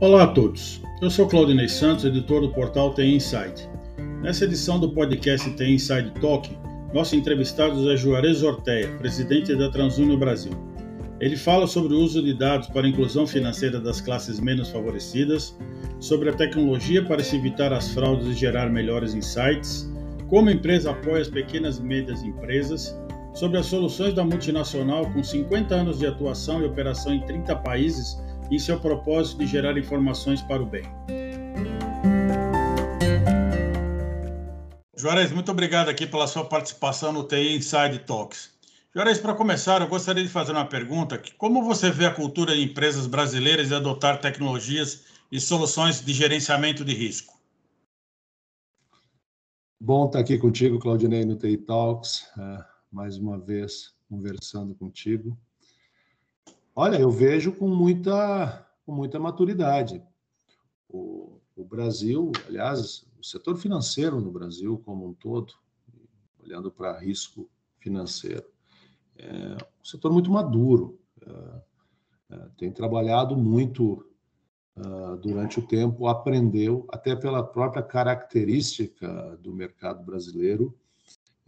Olá 0.00 0.22
a 0.22 0.26
todos, 0.28 0.80
eu 1.02 1.10
sou 1.10 1.28
Claudinei 1.28 1.68
Santos, 1.68 2.06
editor 2.06 2.40
do 2.40 2.48
portal 2.48 2.94
TI 2.94 3.16
Insight. 3.16 3.68
Nessa 4.22 4.46
edição 4.46 4.80
do 4.80 4.88
podcast 4.94 5.54
TI 5.56 5.74
Inside 5.74 6.12
Talk, 6.22 6.50
nosso 6.94 7.14
entrevistado 7.14 7.92
é 7.92 7.98
Juarez 7.98 8.42
Orteia, 8.42 8.88
presidente 8.96 9.54
da 9.54 9.70
Transunio 9.70 10.16
Brasil. 10.16 10.52
Ele 11.20 11.36
fala 11.36 11.66
sobre 11.66 11.92
o 11.92 11.98
uso 11.98 12.22
de 12.22 12.32
dados 12.32 12.68
para 12.68 12.86
a 12.86 12.88
inclusão 12.88 13.26
financeira 13.26 13.78
das 13.78 14.00
classes 14.00 14.40
menos 14.40 14.70
favorecidas, 14.70 15.54
sobre 15.98 16.30
a 16.30 16.32
tecnologia 16.32 17.04
para 17.04 17.22
se 17.22 17.36
evitar 17.36 17.70
as 17.70 17.92
fraudes 17.92 18.26
e 18.26 18.32
gerar 18.32 18.70
melhores 18.70 19.12
insights, 19.12 19.86
como 20.28 20.48
a 20.48 20.52
empresa 20.52 20.92
apoia 20.92 21.20
as 21.20 21.28
pequenas 21.28 21.76
e 21.76 21.82
médias 21.82 22.22
empresas, 22.22 22.98
sobre 23.34 23.58
as 23.58 23.66
soluções 23.66 24.14
da 24.14 24.24
multinacional 24.24 25.10
com 25.12 25.22
50 25.22 25.74
anos 25.74 25.98
de 25.98 26.06
atuação 26.06 26.62
e 26.62 26.64
operação 26.64 27.12
em 27.12 27.20
30 27.20 27.54
países 27.56 28.16
e 28.50 28.58
seu 28.58 28.80
propósito 28.80 29.38
de 29.38 29.46
gerar 29.46 29.78
informações 29.78 30.42
para 30.42 30.62
o 30.62 30.66
bem. 30.66 30.84
Juarez, 34.96 35.32
muito 35.32 35.50
obrigado 35.50 35.88
aqui 35.88 36.06
pela 36.06 36.26
sua 36.26 36.44
participação 36.44 37.12
no 37.12 37.24
TI 37.24 37.56
Inside 37.56 38.00
Talks. 38.00 38.50
Juarez, 38.94 39.18
para 39.18 39.34
começar, 39.34 39.80
eu 39.80 39.88
gostaria 39.88 40.22
de 40.22 40.28
fazer 40.28 40.52
uma 40.52 40.66
pergunta. 40.66 41.22
Como 41.38 41.64
você 41.64 41.90
vê 41.90 42.06
a 42.06 42.14
cultura 42.14 42.54
de 42.54 42.62
empresas 42.62 43.06
brasileiras 43.06 43.68
de 43.68 43.74
adotar 43.74 44.20
tecnologias 44.20 45.04
e 45.30 45.40
soluções 45.40 46.04
de 46.04 46.12
gerenciamento 46.12 46.84
de 46.84 46.92
risco? 46.92 47.40
Bom 49.80 50.06
estar 50.06 50.18
aqui 50.18 50.36
contigo, 50.36 50.78
Claudinei, 50.78 51.24
no 51.24 51.36
TI 51.36 51.56
Talks, 51.56 52.26
uh, 52.36 52.62
mais 52.92 53.16
uma 53.16 53.38
vez 53.38 53.94
conversando 54.08 54.74
contigo. 54.74 55.38
Olha, 56.74 56.98
eu 56.98 57.10
vejo 57.10 57.52
com 57.52 57.68
muita, 57.68 58.66
com 58.86 58.92
muita 58.92 59.18
maturidade. 59.18 60.02
O, 60.88 61.40
o 61.56 61.64
Brasil, 61.64 62.32
aliás, 62.46 63.06
o 63.18 63.24
setor 63.24 63.56
financeiro 63.56 64.20
no 64.20 64.30
Brasil 64.30 64.80
como 64.84 65.06
um 65.06 65.14
todo, 65.14 65.52
olhando 66.38 66.70
para 66.70 66.98
risco 66.98 67.48
financeiro, 67.78 68.44
é 69.16 69.56
um 69.80 69.84
setor 69.84 70.12
muito 70.12 70.30
maduro. 70.30 70.98
É, 71.20 71.70
é, 72.30 72.48
tem 72.56 72.70
trabalhado 72.70 73.36
muito 73.36 74.06
uh, 74.76 75.16
durante 75.16 75.58
o 75.58 75.66
tempo, 75.66 76.06
aprendeu, 76.06 76.86
até 76.90 77.16
pela 77.16 77.42
própria 77.42 77.82
característica 77.82 79.36
do 79.42 79.52
mercado 79.52 80.04
brasileiro, 80.04 80.74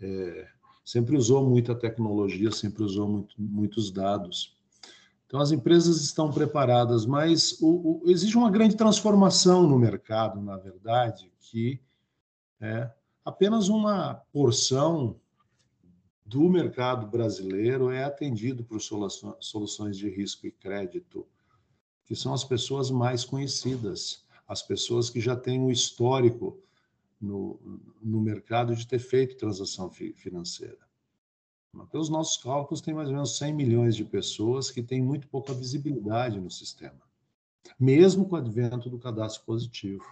é, 0.01 0.49
sempre 0.85 1.17
usou 1.17 1.49
muita 1.49 1.75
tecnologia, 1.75 2.51
sempre 2.51 2.83
usou 2.83 3.09
muito, 3.09 3.35
muitos 3.39 3.93
dados. 3.93 4.61
Então, 5.33 5.41
as 5.41 5.51
empresas 5.51 6.03
estão 6.03 6.31
preparadas, 6.31 7.07
mas 7.07 7.59
o, 7.59 8.03
o, 8.05 8.11
existe 8.11 8.37
uma 8.37 8.51
grande 8.51 8.77
transformação 8.77 9.67
no 9.67 9.79
mercado, 9.79 10.39
na 10.43 10.59
verdade, 10.59 11.33
que 11.41 11.81
é 12.61 12.91
apenas 13.25 13.71
uma 13.71 14.17
porção 14.31 15.19
do 16.27 16.51
mercado 16.51 17.07
brasileiro 17.07 17.91
é 17.91 18.05
atendido 18.05 18.63
por 18.63 18.79
soluções 18.83 19.97
de 19.97 20.11
risco 20.11 20.47
e 20.47 20.53
crédito, 20.53 21.27
que 22.05 22.15
são 22.15 22.35
as 22.35 22.45
pessoas 22.45 22.91
mais 22.91 23.25
conhecidas, 23.25 24.27
as 24.47 24.61
pessoas 24.61 25.09
que 25.09 25.19
já 25.19 25.35
têm 25.35 25.59
um 25.59 25.71
histórico 25.71 26.61
no, 27.19 27.59
no 28.03 28.21
mercado 28.21 28.77
de 28.77 28.87
ter 28.87 28.99
feito 28.99 29.39
transação 29.39 29.91
financeira. 29.91 30.92
Pelos 31.91 32.11
nossos 32.11 32.37
cálculos, 32.37 32.83
tem 32.83 32.93
mais 32.93 33.09
ou 33.09 33.15
menos 33.15 33.39
100 33.39 33.55
milhões 33.55 33.97
de 33.97 34.05
pessoas 34.05 34.71
que 34.71 34.83
têm 34.83 35.03
muito 35.03 35.27
pouca 35.29 35.55
visibilidade 35.55 36.39
no 36.39 36.51
sistema, 36.51 37.01
mesmo 37.81 38.29
com 38.29 38.37
o 38.37 38.39
advento 38.39 38.91
do 38.91 38.99
cadastro 38.99 39.45
positivo. 39.45 40.05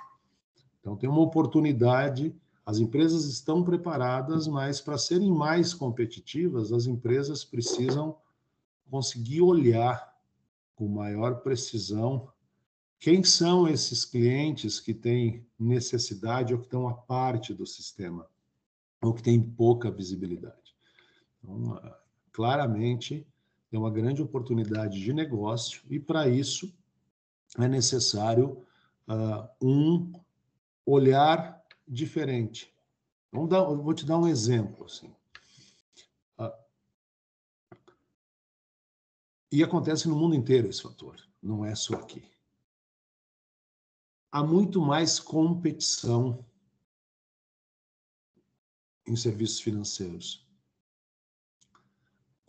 Então, 0.80 0.96
tem 0.96 1.08
uma 1.08 1.20
oportunidade, 1.20 2.34
as 2.64 2.79
empresas 2.79 3.27
estão 3.27 3.62
preparadas, 3.62 4.48
mas 4.48 4.80
para 4.80 4.96
serem 4.96 5.30
mais 5.30 5.74
competitivas, 5.74 6.73
as 6.73 6.86
empresas 6.86 7.45
precisam 7.45 8.17
conseguir 8.90 9.42
olhar 9.42 10.18
com 10.74 10.89
maior 10.89 11.42
precisão 11.42 12.33
quem 12.98 13.23
são 13.23 13.68
esses 13.68 14.05
clientes 14.05 14.80
que 14.80 14.95
têm 14.95 15.46
necessidade 15.58 16.55
ou 16.55 16.61
que 16.61 16.67
estão 16.67 16.89
à 16.89 16.95
parte 16.95 17.52
do 17.52 17.67
sistema, 17.67 18.27
ou 19.02 19.13
que 19.13 19.23
têm 19.23 19.40
pouca 19.40 19.90
visibilidade. 19.90 20.59
Então, 21.42 21.74
ah, 21.74 22.01
claramente, 22.33 23.27
é 23.73 23.78
uma 23.78 23.90
grande 23.90 24.23
oportunidade 24.23 25.01
de 25.01 25.12
negócio 25.12 25.83
e, 25.89 25.98
para 25.98 26.28
isso, 26.28 26.73
é 27.58 27.68
necessário 27.68 28.67
uh, 29.08 29.48
um 29.61 30.12
olhar 30.84 31.64
diferente. 31.86 32.73
Vamos 33.33 33.48
dar, 33.48 33.62
vou 33.62 33.95
te 33.95 34.05
dar 34.05 34.18
um 34.18 34.27
exemplo. 34.27 34.84
Assim. 34.86 35.14
Uh, 36.39 36.52
e 39.52 39.62
acontece 39.62 40.08
no 40.08 40.17
mundo 40.17 40.34
inteiro 40.34 40.68
esse 40.68 40.83
fator, 40.83 41.17
não 41.42 41.64
é 41.64 41.74
só 41.74 41.95
aqui. 41.95 42.24
Há 44.33 44.45
muito 44.45 44.80
mais 44.80 45.18
competição 45.18 46.45
em 49.07 49.17
serviços 49.17 49.61
financeiros 49.61 50.49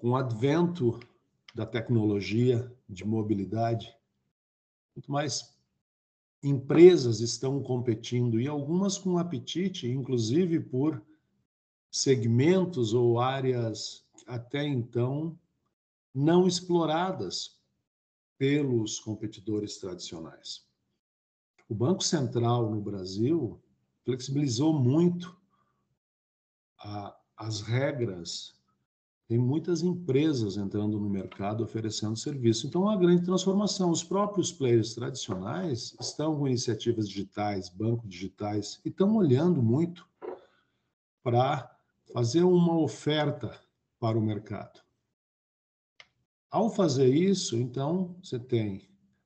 com 0.02 0.10
o 0.10 0.16
advento 0.16 1.00
da 1.54 1.64
tecnologia 1.64 2.76
de 2.90 3.06
mobilidade, 3.06 3.96
muito 4.96 5.12
mais 5.12 5.56
empresas 6.42 7.20
estão 7.20 7.62
competindo 7.62 8.42
e 8.42 8.48
algumas 8.48 8.98
com 8.98 9.20
apetite, 9.20 9.88
inclusive 9.88 10.60
por 10.60 11.00
segmentos 11.92 12.96
ou 12.96 13.20
áreas 13.20 14.04
até 14.26 14.64
então 14.66 15.38
não 16.12 16.48
exploradas 16.48 17.60
pelos 18.40 19.00
competidores 19.00 19.78
tradicionais. 19.78 20.66
O 21.70 21.76
Banco 21.76 22.04
Central 22.04 22.72
no 22.72 22.82
Brasil 22.82 23.62
flexibilizou 24.04 24.74
muito 24.74 25.40
a, 26.80 27.16
as 27.38 27.62
regras 27.62 28.60
tem 29.32 29.38
muitas 29.38 29.82
empresas 29.82 30.58
entrando 30.58 31.00
no 31.00 31.10
mercado 31.10 31.64
oferecendo 31.64 32.18
serviço. 32.18 32.68
Então, 32.68 32.82
é 32.82 32.86
uma 32.88 32.98
grande 32.98 33.24
transformação. 33.24 33.90
Os 33.90 34.04
próprios 34.04 34.52
players 34.52 34.94
tradicionais 34.94 35.96
estão 36.02 36.38
com 36.38 36.50
iniciativas 36.50 37.08
digitais, 37.08 37.70
bancos 37.70 38.10
digitais, 38.10 38.82
e 38.84 38.90
estão 38.90 39.16
olhando 39.16 39.64
muito 39.64 40.06
para 41.24 41.74
fazer 42.12 42.44
uma 42.44 42.78
oferta 42.78 43.58
para 44.02 44.18
o 44.18 44.22
mercado. 44.22 44.82
Ao 46.50 46.70
fazer 46.70 47.08
isso, 47.08 47.56
então, 47.56 48.18
você 48.22 48.38
tem 48.38 48.82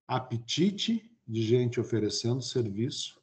apetite 0.08 1.12
de 1.28 1.42
gente 1.42 1.80
oferecendo 1.80 2.44
serviço, 2.44 3.20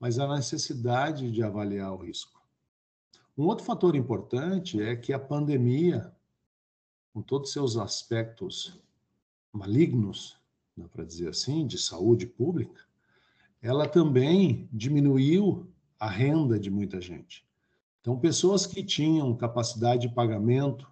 mas 0.00 0.18
a 0.18 0.26
necessidade 0.34 1.30
de 1.30 1.42
avaliar 1.42 1.92
o 1.92 1.98
risco. 1.98 2.37
Um 3.38 3.46
outro 3.46 3.64
fator 3.64 3.94
importante 3.94 4.82
é 4.82 4.96
que 4.96 5.12
a 5.12 5.18
pandemia, 5.18 6.12
com 7.14 7.22
todos 7.22 7.52
seus 7.52 7.76
aspectos 7.76 8.76
malignos, 9.52 10.36
dá 10.76 10.88
para 10.88 11.04
dizer 11.04 11.28
assim, 11.28 11.64
de 11.64 11.78
saúde 11.78 12.26
pública, 12.26 12.82
ela 13.62 13.86
também 13.86 14.68
diminuiu 14.72 15.68
a 16.00 16.10
renda 16.10 16.58
de 16.58 16.68
muita 16.68 17.00
gente. 17.00 17.46
Então, 18.00 18.18
pessoas 18.18 18.66
que 18.66 18.82
tinham 18.82 19.36
capacidade 19.36 20.08
de 20.08 20.14
pagamento, 20.14 20.90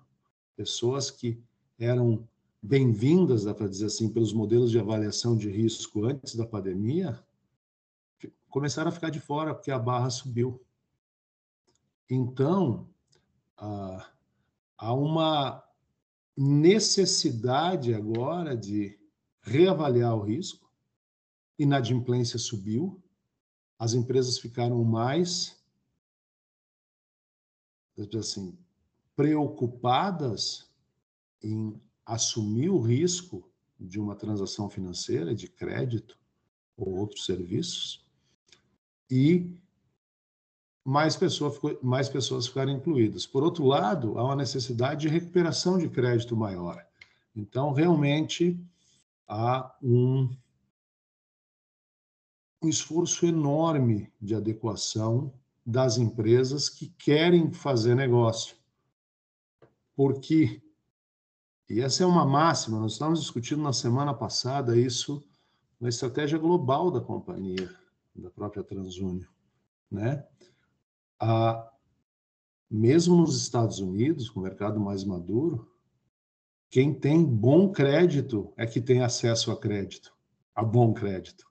pessoas 0.56 1.10
que 1.10 1.42
eram 1.76 2.28
bem-vindas, 2.62 3.42
dá 3.42 3.52
para 3.52 3.66
dizer 3.66 3.86
assim, 3.86 4.08
pelos 4.08 4.32
modelos 4.32 4.70
de 4.70 4.78
avaliação 4.78 5.36
de 5.36 5.50
risco 5.50 6.04
antes 6.04 6.36
da 6.36 6.46
pandemia, 6.46 7.20
começaram 8.48 8.88
a 8.88 8.92
ficar 8.92 9.10
de 9.10 9.18
fora 9.18 9.52
porque 9.52 9.72
a 9.72 9.78
barra 9.80 10.10
subiu. 10.10 10.60
Então, 12.08 12.88
ah, 13.56 14.10
há 14.78 14.92
uma 14.92 15.64
necessidade 16.36 17.94
agora 17.94 18.56
de 18.56 18.98
reavaliar 19.40 20.14
o 20.14 20.22
risco. 20.22 20.70
Inadimplência 21.58 22.38
subiu, 22.38 23.02
as 23.78 23.94
empresas 23.94 24.38
ficaram 24.38 24.82
mais 24.84 25.56
assim, 28.18 28.58
preocupadas 29.14 30.70
em 31.42 31.80
assumir 32.04 32.68
o 32.68 32.80
risco 32.80 33.50
de 33.80 33.98
uma 33.98 34.14
transação 34.14 34.68
financeira, 34.68 35.34
de 35.34 35.48
crédito 35.48 36.18
ou 36.76 36.94
outros 36.94 37.24
serviços, 37.24 38.04
e 39.10 39.58
mais, 40.86 41.16
pessoa 41.16 41.50
ficou, 41.50 41.76
mais 41.82 42.08
pessoas 42.08 42.46
ficaram 42.46 42.70
incluídas. 42.70 43.26
Por 43.26 43.42
outro 43.42 43.64
lado, 43.64 44.16
há 44.16 44.24
uma 44.24 44.36
necessidade 44.36 45.00
de 45.00 45.08
recuperação 45.08 45.78
de 45.78 45.88
crédito 45.88 46.36
maior. 46.36 46.86
Então, 47.34 47.72
realmente, 47.72 48.56
há 49.26 49.76
um, 49.82 50.32
um 52.62 52.68
esforço 52.68 53.26
enorme 53.26 54.12
de 54.22 54.36
adequação 54.36 55.34
das 55.66 55.98
empresas 55.98 56.68
que 56.68 56.86
querem 56.90 57.52
fazer 57.52 57.96
negócio. 57.96 58.56
Porque, 59.96 60.62
e 61.68 61.80
essa 61.80 62.04
é 62.04 62.06
uma 62.06 62.24
máxima, 62.24 62.78
nós 62.78 62.92
estávamos 62.92 63.22
discutindo 63.22 63.60
na 63.60 63.72
semana 63.72 64.14
passada 64.14 64.78
isso 64.78 65.20
na 65.80 65.88
estratégia 65.88 66.38
global 66.38 66.92
da 66.92 67.00
companhia, 67.00 67.74
da 68.14 68.30
própria 68.30 68.62
TransUnion, 68.62 69.26
né? 69.90 70.24
A, 71.20 71.72
mesmo 72.70 73.16
nos 73.16 73.40
Estados 73.40 73.78
Unidos, 73.78 74.28
com 74.28 74.40
o 74.40 74.42
mercado 74.42 74.78
mais 74.78 75.04
maduro, 75.04 75.70
quem 76.70 76.92
tem 76.92 77.24
bom 77.24 77.70
crédito 77.70 78.52
é 78.56 78.66
que 78.66 78.80
tem 78.80 79.02
acesso 79.02 79.50
a 79.50 79.58
crédito, 79.58 80.14
a 80.54 80.62
bom 80.62 80.92
crédito. 80.92 81.50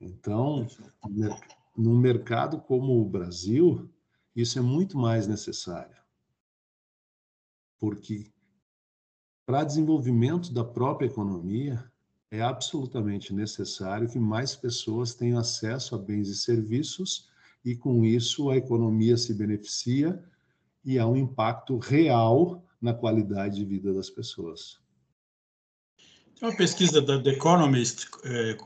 Então, 0.00 0.66
num 1.76 1.98
mercado 1.98 2.60
como 2.60 3.00
o 3.00 3.08
Brasil, 3.08 3.90
isso 4.34 4.58
é 4.58 4.62
muito 4.62 4.96
mais 4.96 5.26
necessário. 5.26 5.96
Porque 7.78 8.32
para 9.46 9.64
desenvolvimento 9.64 10.52
da 10.52 10.64
própria 10.64 11.06
economia, 11.06 11.90
é 12.32 12.42
absolutamente 12.42 13.32
necessário 13.32 14.08
que 14.08 14.18
mais 14.18 14.56
pessoas 14.56 15.14
tenham 15.14 15.38
acesso 15.38 15.94
a 15.94 15.98
bens 15.98 16.28
e 16.28 16.34
serviços 16.34 17.30
e 17.66 17.74
com 17.74 18.04
isso 18.04 18.48
a 18.48 18.56
economia 18.56 19.16
se 19.16 19.34
beneficia 19.34 20.22
e 20.84 21.00
há 21.00 21.06
um 21.06 21.16
impacto 21.16 21.78
real 21.78 22.64
na 22.80 22.94
qualidade 22.94 23.56
de 23.56 23.64
vida 23.64 23.92
das 23.92 24.08
pessoas. 24.08 24.78
Tem 26.38 26.48
uma 26.48 26.56
pesquisa 26.56 27.02
da 27.02 27.20
The 27.20 27.30
Economist, 27.30 28.06
é, 28.22 28.56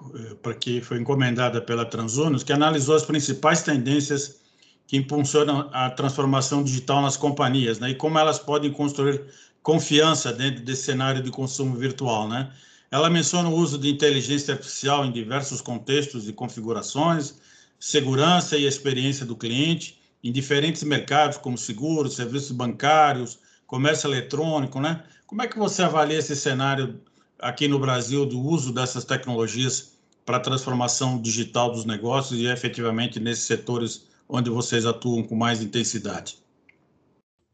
para 0.43 0.55
que 0.55 0.83
foi 0.83 1.01
encomendada 1.01 1.63
pela 1.63 1.87
Transunos, 1.87 2.43
que 2.43 2.53
analisou 2.53 2.95
as 2.95 3.05
principais 3.05 3.63
tendências 3.63 4.41
que 4.87 4.99
impulsionam 4.99 5.71
a 5.73 5.89
transformação 5.89 6.63
digital 6.63 7.01
nas 7.01 7.17
companhias, 7.17 7.79
né, 7.79 7.91
e 7.91 7.95
como 7.95 8.19
elas 8.19 8.39
podem 8.39 8.71
construir 8.71 9.25
confiança 9.63 10.31
dentro 10.31 10.63
desse 10.63 10.83
cenário 10.83 11.23
de 11.23 11.31
consumo 11.31 11.77
virtual, 11.77 12.29
né? 12.29 12.53
Ela 12.91 13.09
menciona 13.09 13.49
o 13.49 13.55
uso 13.55 13.79
de 13.79 13.89
inteligência 13.89 14.55
artificial 14.55 15.07
em 15.07 15.13
diversos 15.13 15.61
contextos 15.61 16.29
e 16.29 16.33
configurações, 16.33 17.37
segurança 17.81 18.59
e 18.59 18.67
experiência 18.67 19.25
do 19.25 19.35
cliente 19.35 19.99
em 20.23 20.31
diferentes 20.31 20.83
mercados, 20.83 21.39
como 21.39 21.57
seguros, 21.57 22.15
serviços 22.15 22.53
bancários, 22.53 23.39
comércio 23.67 24.07
eletrônico, 24.07 24.79
né? 24.79 25.03
Como 25.27 25.41
é 25.41 25.49
que 25.49 25.59
você 25.59 25.83
avalia 25.83 26.19
esse 26.19 26.37
cenário 26.37 27.01
aqui 27.39 27.67
no 27.67 27.79
Brasil 27.79 28.27
do 28.27 28.39
uso 28.39 28.73
dessas 28.73 29.05
tecnologias 29.05 29.97
para 30.27 30.37
a 30.37 30.41
transformação 30.41 31.21
digital 31.21 31.73
dos 31.73 31.87
negócios 31.87 32.39
e 32.39 32.47
efetivamente 32.47 33.19
nesses 33.19 33.45
setores 33.45 34.07
onde 34.29 34.51
vocês 34.51 34.85
atuam 34.85 35.23
com 35.23 35.35
mais 35.35 35.63
intensidade? 35.63 36.39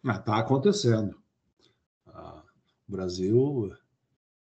Está 0.05 0.34
ah, 0.34 0.40
acontecendo. 0.40 1.17
Ah, 2.08 2.43
o 2.88 2.93
Brasil 2.93 3.72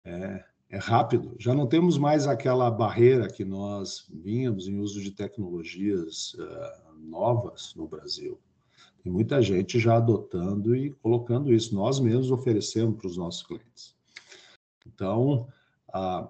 é, 0.05 0.43
é 0.73 0.77
rápido. 0.79 1.35
Já 1.37 1.53
não 1.53 1.67
temos 1.67 1.99
mais 1.99 2.25
aquela 2.25 2.71
barreira 2.71 3.27
que 3.27 3.45
nós 3.45 4.07
vínhamos 4.11 4.67
em 4.67 4.79
uso 4.79 4.99
de 5.03 5.11
tecnologias 5.11 6.33
uh, 6.33 6.99
novas 6.99 7.75
no 7.75 7.87
Brasil. 7.87 8.41
Tem 9.03 9.11
muita 9.13 9.39
gente 9.39 9.77
já 9.77 9.97
adotando 9.97 10.75
e 10.75 10.89
colocando 10.89 11.53
isso. 11.53 11.75
Nós 11.75 11.99
mesmos 11.99 12.31
oferecemos 12.31 12.97
para 12.97 13.05
os 13.05 13.15
nossos 13.15 13.43
clientes. 13.43 13.95
Então, 14.87 15.47
uh, 15.89 16.27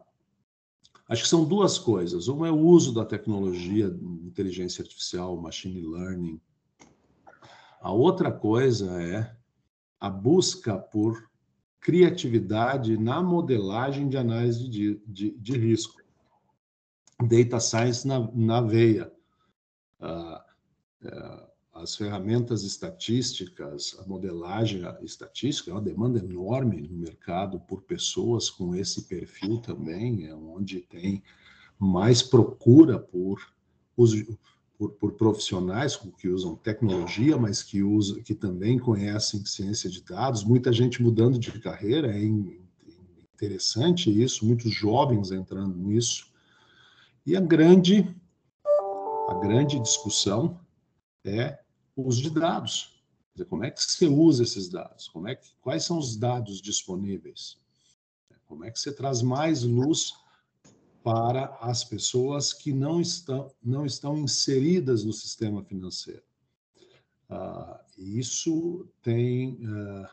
acho 1.08 1.24
que 1.24 1.30
são 1.30 1.46
duas 1.46 1.80
coisas. 1.80 2.28
Uma 2.28 2.50
é 2.50 2.52
o 2.52 2.60
uso 2.60 2.94
da 2.94 3.06
tecnologia, 3.06 3.98
inteligência 4.26 4.82
artificial, 4.82 5.38
machine 5.38 5.80
learning. 5.80 6.42
A 7.80 7.94
outra 7.94 8.30
coisa 8.30 9.02
é 9.02 9.34
a 10.02 10.10
busca 10.10 10.78
por 10.78 11.32
criatividade 11.84 12.98
na 12.98 13.22
modelagem 13.22 14.08
de 14.08 14.18
análise 14.18 14.70
de, 14.70 15.02
de, 15.06 15.32
de 15.32 15.58
risco. 15.58 16.02
Data 17.22 17.60
Science 17.60 18.08
na, 18.08 18.32
na 18.34 18.62
veia. 18.62 19.12
Uh, 20.00 21.08
uh, 21.08 21.54
as 21.74 21.96
ferramentas 21.96 22.64
estatísticas, 22.64 23.98
a 24.00 24.08
modelagem 24.08 24.84
estatística 25.02 25.72
é 25.72 25.74
uma 25.74 25.82
demanda 25.82 26.20
enorme 26.20 26.82
no 26.82 26.98
mercado 26.98 27.60
por 27.60 27.82
pessoas 27.82 28.50
com 28.50 28.74
esse 28.76 29.04
perfil 29.04 29.58
também, 29.58 30.28
é 30.28 30.36
onde 30.36 30.82
tem 30.82 31.22
mais 31.78 32.22
procura 32.22 32.98
por 32.98 33.42
por, 34.78 34.92
por, 34.92 35.14
profissionais 35.14 35.96
que 36.18 36.28
usam 36.28 36.56
tecnologia, 36.56 37.38
mas 37.38 37.62
que, 37.62 37.84
usam, 37.84 38.22
que 38.22 38.34
também 38.34 38.80
conhecem 38.80 39.46
ciência 39.46 39.90
de 39.90 40.04
dados, 40.04 40.44
muita 40.44 40.74
gente 40.74 41.02
mudando 41.02 41.38
de 41.38 41.52
carreira, 41.60 42.16
é 42.18 42.24
interessante 43.34 44.10
isso, 44.10 44.46
muitos 44.46 44.72
jovens 44.72 45.32
entrando 45.32 45.76
nisso. 45.76 46.28
E 47.26 47.36
a 47.36 47.40
grande, 47.40 48.14
a 49.30 49.36
grande 49.36 49.80
discussão 49.80 50.60
é 51.24 51.60
o 51.96 52.08
uso 52.08 52.22
de 52.22 52.30
dados. 52.30 53.02
Dizer, 53.34 53.46
como 53.46 53.64
é 53.64 53.72
que 53.72 53.82
você 53.82 54.08
usa 54.08 54.44
esses 54.44 54.70
dados? 54.70 55.08
Como 55.08 55.28
é 55.28 55.36
que, 55.36 55.48
quais 55.62 55.84
são 55.84 55.98
os 55.98 56.16
dados 56.16 56.62
disponíveis? 56.62 57.58
Como 58.46 58.66
é 58.66 58.72
que 58.72 58.80
você 58.80 58.92
traz 58.92 59.22
mais 59.22 59.64
luz 59.64 60.14
para 61.04 61.58
as 61.60 61.84
pessoas 61.84 62.54
que 62.54 62.72
não 62.72 63.02
estão, 63.02 63.52
não 63.62 63.86
estão 63.86 64.18
inseridas 64.18 65.04
no 65.04 65.12
sistema 65.12 65.62
financeiro. 65.64 66.24
Uh, 67.30 67.78
isso 67.98 68.88
tem 69.02 69.56
uh, 69.66 70.08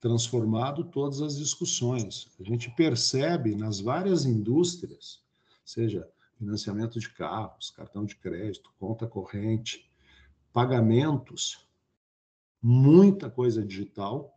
transformado 0.00 0.82
todas 0.84 1.22
as 1.22 1.36
discussões. 1.36 2.28
A 2.40 2.42
gente 2.42 2.68
percebe 2.70 3.54
nas 3.54 3.78
várias 3.78 4.24
indústrias, 4.24 5.22
seja 5.64 6.08
financiamento 6.36 6.98
de 6.98 7.08
carros, 7.10 7.70
cartão 7.70 8.04
de 8.04 8.16
crédito, 8.16 8.72
conta 8.80 9.06
corrente, 9.06 9.88
pagamentos, 10.52 11.64
muita 12.60 13.30
coisa 13.30 13.64
digital. 13.64 14.36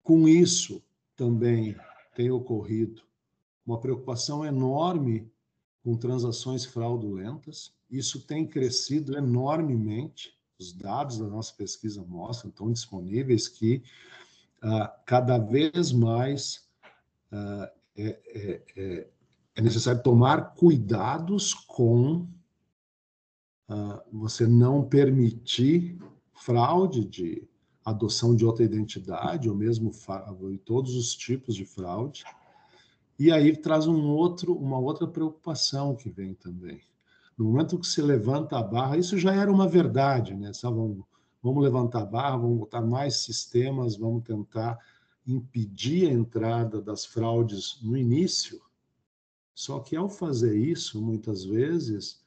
Com 0.00 0.28
isso, 0.28 0.80
também 1.16 1.76
tem 2.14 2.30
ocorrido 2.30 3.02
uma 3.66 3.80
preocupação 3.80 4.44
enorme 4.44 5.30
com 5.82 5.96
transações 5.96 6.64
fraudulentas. 6.64 7.74
Isso 7.90 8.26
tem 8.26 8.46
crescido 8.46 9.16
enormemente. 9.16 10.34
Os 10.58 10.72
dados 10.72 11.18
da 11.18 11.26
nossa 11.26 11.52
pesquisa 11.54 12.02
mostram, 12.02 12.50
estão 12.50 12.72
disponíveis, 12.72 13.48
que 13.48 13.82
uh, 14.62 14.88
cada 15.04 15.38
vez 15.38 15.92
mais 15.92 16.68
uh, 17.32 17.68
é, 17.96 18.20
é, 18.26 18.62
é, 18.76 19.08
é, 19.56 19.62
necessário 19.62 20.02
tomar 20.02 20.54
cuidados 20.54 21.54
com 21.54 22.26
uh, 23.68 24.00
você 24.12 24.46
não 24.46 24.82
permitir 24.82 25.98
fraude 26.32 27.04
de 27.04 27.48
adoção 27.84 28.34
de 28.34 28.44
outra 28.44 28.64
identidade, 28.64 29.48
ou 29.48 29.54
mesmo 29.54 29.92
todos 30.64 30.96
os 30.96 31.14
tipos 31.14 31.54
de 31.54 31.66
fraude, 31.66 32.24
e 33.18 33.30
aí 33.30 33.56
traz 33.56 33.86
um 33.86 34.08
outro, 34.08 34.54
uma 34.54 34.78
outra 34.78 35.06
preocupação 35.06 35.94
que 35.94 36.10
vem 36.10 36.34
também. 36.34 36.80
No 37.36 37.46
momento 37.46 37.78
que 37.78 37.86
se 37.86 38.00
levanta 38.00 38.58
a 38.58 38.62
barra, 38.62 38.96
isso 38.96 39.18
já 39.18 39.34
era 39.34 39.50
uma 39.50 39.68
verdade, 39.68 40.34
né? 40.34 40.52
Só 40.52 40.70
vamos, 40.70 41.04
vamos 41.42 41.62
levantar 41.62 42.02
a 42.02 42.06
barra, 42.06 42.36
vamos 42.36 42.58
botar 42.58 42.80
mais 42.80 43.18
sistemas, 43.18 43.96
vamos 43.96 44.24
tentar 44.24 44.78
impedir 45.26 46.08
a 46.08 46.12
entrada 46.12 46.80
das 46.80 47.04
fraudes 47.04 47.78
no 47.82 47.96
início. 47.96 48.60
Só 49.54 49.80
que 49.80 49.96
ao 49.96 50.08
fazer 50.08 50.56
isso, 50.56 51.00
muitas 51.00 51.44
vezes, 51.44 52.22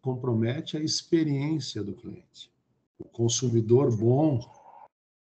compromete 0.00 0.76
a 0.76 0.80
experiência 0.80 1.82
do 1.82 1.94
cliente. 1.94 2.52
O 2.98 3.04
consumidor 3.04 3.96
bom, 3.96 4.40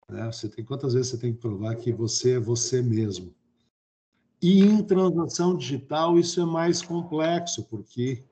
né? 0.09 0.27
Você 0.27 0.49
tem 0.49 0.65
quantas 0.65 0.95
vezes 0.95 1.11
você 1.11 1.19
tem 1.19 1.33
que 1.33 1.41
provar 1.41 1.77
que 1.77 1.93
você 1.93 2.33
é 2.33 2.41
você 2.41 2.83
mesmo? 2.83 3.35
E 4.43 4.61
em 4.61 4.83
transação 4.83 5.57
digital 5.57 6.19
isso 6.19 6.41
é 6.41 6.45
mais 6.45 6.81
complexo, 6.81 7.65
porque 7.65 8.25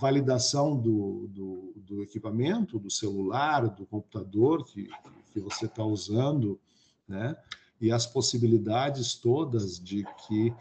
validação 0.00 0.76
do, 0.76 1.28
do, 1.28 1.72
do 1.76 2.02
equipamento, 2.02 2.78
do 2.78 2.90
celular, 2.90 3.68
do 3.68 3.86
computador 3.86 4.64
que, 4.64 4.88
que 5.32 5.40
você 5.40 5.66
está 5.66 5.84
usando, 5.84 6.58
né? 7.06 7.36
e 7.80 7.92
as 7.92 8.06
possibilidades 8.06 9.14
todas 9.14 9.78
de 9.78 10.04
que 10.26 10.52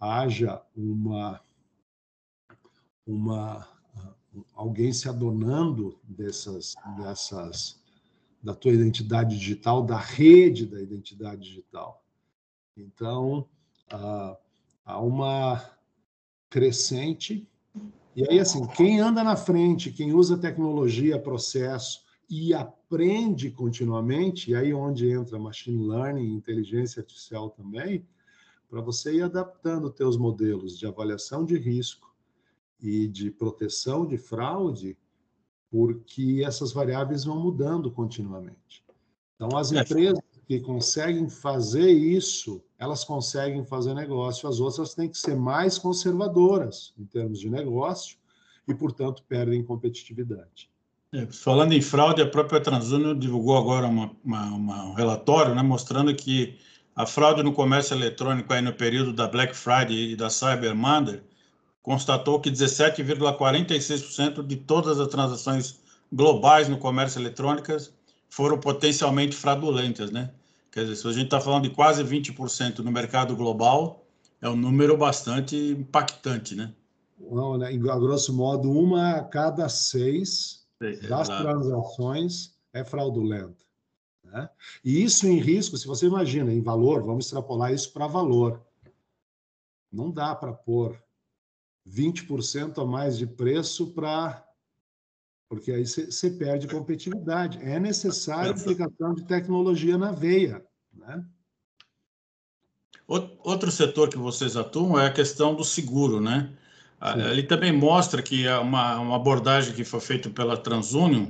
haja 0.00 0.60
uma, 0.76 1.40
uma 3.06 3.68
alguém 4.54 4.92
se 4.92 5.08
adonando 5.08 5.98
dessas, 6.02 6.74
dessas 6.96 7.80
da 8.42 8.54
tua 8.54 8.72
identidade 8.72 9.38
digital, 9.38 9.84
da 9.84 9.98
rede 9.98 10.66
da 10.66 10.80
identidade 10.80 11.42
digital. 11.42 12.02
Então, 12.76 13.48
há 14.84 15.00
uma 15.00 15.62
crescente 16.48 17.48
E 18.14 18.28
aí, 18.28 18.38
assim, 18.38 18.66
quem 18.66 19.00
anda 19.00 19.24
na 19.24 19.36
frente, 19.36 19.90
quem 19.90 20.12
usa 20.12 20.36
tecnologia, 20.36 21.18
processo 21.18 22.02
e 22.28 22.52
aprende 22.52 23.50
continuamente, 23.50 24.50
e 24.50 24.54
aí 24.54 24.72
onde 24.72 25.10
entra 25.10 25.38
machine 25.38 25.86
learning, 25.86 26.34
inteligência 26.34 27.00
artificial 27.00 27.50
também, 27.50 28.06
para 28.68 28.80
você 28.80 29.14
ir 29.14 29.22
adaptando 29.22 29.90
teus 29.90 30.16
modelos 30.16 30.78
de 30.78 30.86
avaliação 30.86 31.44
de 31.44 31.56
risco 31.58 32.14
e 32.80 33.06
de 33.06 33.30
proteção 33.30 34.06
de 34.06 34.18
fraude, 34.18 34.96
porque 35.70 36.42
essas 36.44 36.72
variáveis 36.72 37.24
vão 37.24 37.38
mudando 37.38 37.90
continuamente. 37.90 38.84
Então, 39.34 39.56
as 39.56 39.72
é. 39.72 39.80
empresas 39.80 40.22
que 40.58 40.60
conseguem 40.60 41.28
fazer 41.30 41.90
isso, 41.90 42.62
elas 42.78 43.04
conseguem 43.04 43.64
fazer 43.64 43.94
negócio, 43.94 44.48
as 44.48 44.60
outras 44.60 44.94
têm 44.94 45.08
que 45.08 45.16
ser 45.16 45.34
mais 45.34 45.78
conservadoras 45.78 46.92
em 46.98 47.04
termos 47.06 47.40
de 47.40 47.48
negócio 47.48 48.18
e, 48.68 48.74
portanto, 48.74 49.24
perdem 49.26 49.64
competitividade. 49.64 50.68
É, 51.12 51.26
falando 51.26 51.72
em 51.72 51.80
fraude, 51.80 52.20
a 52.20 52.26
própria 52.26 52.60
TransUnion 52.60 53.18
divulgou 53.18 53.56
agora 53.56 53.86
uma, 53.86 54.10
uma, 54.24 54.44
uma, 54.46 54.84
um 54.84 54.92
relatório 54.94 55.54
né, 55.54 55.62
mostrando 55.62 56.14
que 56.14 56.58
a 56.94 57.06
fraude 57.06 57.42
no 57.42 57.52
comércio 57.52 57.94
eletrônico 57.94 58.52
aí 58.52 58.60
no 58.60 58.74
período 58.74 59.12
da 59.12 59.26
Black 59.26 59.56
Friday 59.56 60.12
e 60.12 60.16
da 60.16 60.28
Cyber 60.28 60.74
Monday 60.74 61.22
constatou 61.82 62.40
que 62.40 62.50
17,46% 62.50 64.46
de 64.46 64.56
todas 64.56 65.00
as 65.00 65.08
transações 65.08 65.80
globais 66.12 66.68
no 66.68 66.76
comércio 66.76 67.18
eletrônico 67.20 67.72
foram 68.28 68.58
potencialmente 68.58 69.34
fraudulentas, 69.34 70.10
né? 70.10 70.30
Quer 70.72 70.84
dizer, 70.84 70.96
se 70.96 71.06
a 71.06 71.12
gente 71.12 71.26
está 71.26 71.40
falando 71.40 71.64
de 71.64 71.70
quase 71.70 72.02
20% 72.02 72.78
no 72.78 72.90
mercado 72.90 73.36
global, 73.36 74.06
é 74.40 74.48
um 74.48 74.56
número 74.56 74.96
bastante 74.96 75.54
impactante, 75.54 76.54
né? 76.56 76.74
Não, 77.20 77.56
né? 77.56 77.68
A 77.68 77.98
grosso 77.98 78.34
modo, 78.34 78.70
uma 78.70 79.16
a 79.16 79.24
cada 79.24 79.68
seis 79.68 80.66
é, 80.80 80.96
das 81.06 81.28
transações 81.28 82.54
é 82.72 82.82
fraudulenta. 82.82 83.62
Né? 84.24 84.48
E 84.82 85.02
isso 85.02 85.26
em 85.26 85.38
risco, 85.38 85.76
se 85.76 85.86
você 85.86 86.06
imagina, 86.06 86.52
em 86.52 86.62
valor, 86.62 87.02
vamos 87.04 87.26
extrapolar 87.26 87.72
isso 87.72 87.92
para 87.92 88.06
valor. 88.06 88.60
Não 89.92 90.10
dá 90.10 90.34
para 90.34 90.52
pôr 90.52 90.98
20% 91.88 92.82
a 92.82 92.84
mais 92.84 93.18
de 93.18 93.26
preço 93.26 93.88
para. 93.88 94.42
Porque 95.52 95.70
aí 95.70 95.84
você 95.84 96.30
perde 96.30 96.66
competitividade. 96.66 97.58
É 97.60 97.78
necessária 97.78 98.52
a 98.52 98.54
aplicação 98.54 99.12
de 99.12 99.22
tecnologia 99.26 99.98
na 99.98 100.10
veia. 100.10 100.64
Né? 100.94 101.22
Outro 103.06 103.70
setor 103.70 104.08
que 104.08 104.16
vocês 104.16 104.56
atuam 104.56 104.98
é 104.98 105.06
a 105.06 105.12
questão 105.12 105.54
do 105.54 105.62
seguro, 105.62 106.22
né? 106.22 106.50
Ele 107.30 107.42
também 107.42 107.70
mostra 107.70 108.22
que 108.22 108.46
é 108.46 108.56
uma, 108.56 108.98
uma 108.98 109.16
abordagem 109.16 109.74
que 109.74 109.84
foi 109.84 110.00
feita 110.00 110.30
pela 110.30 110.56
TransUnion, 110.56 111.26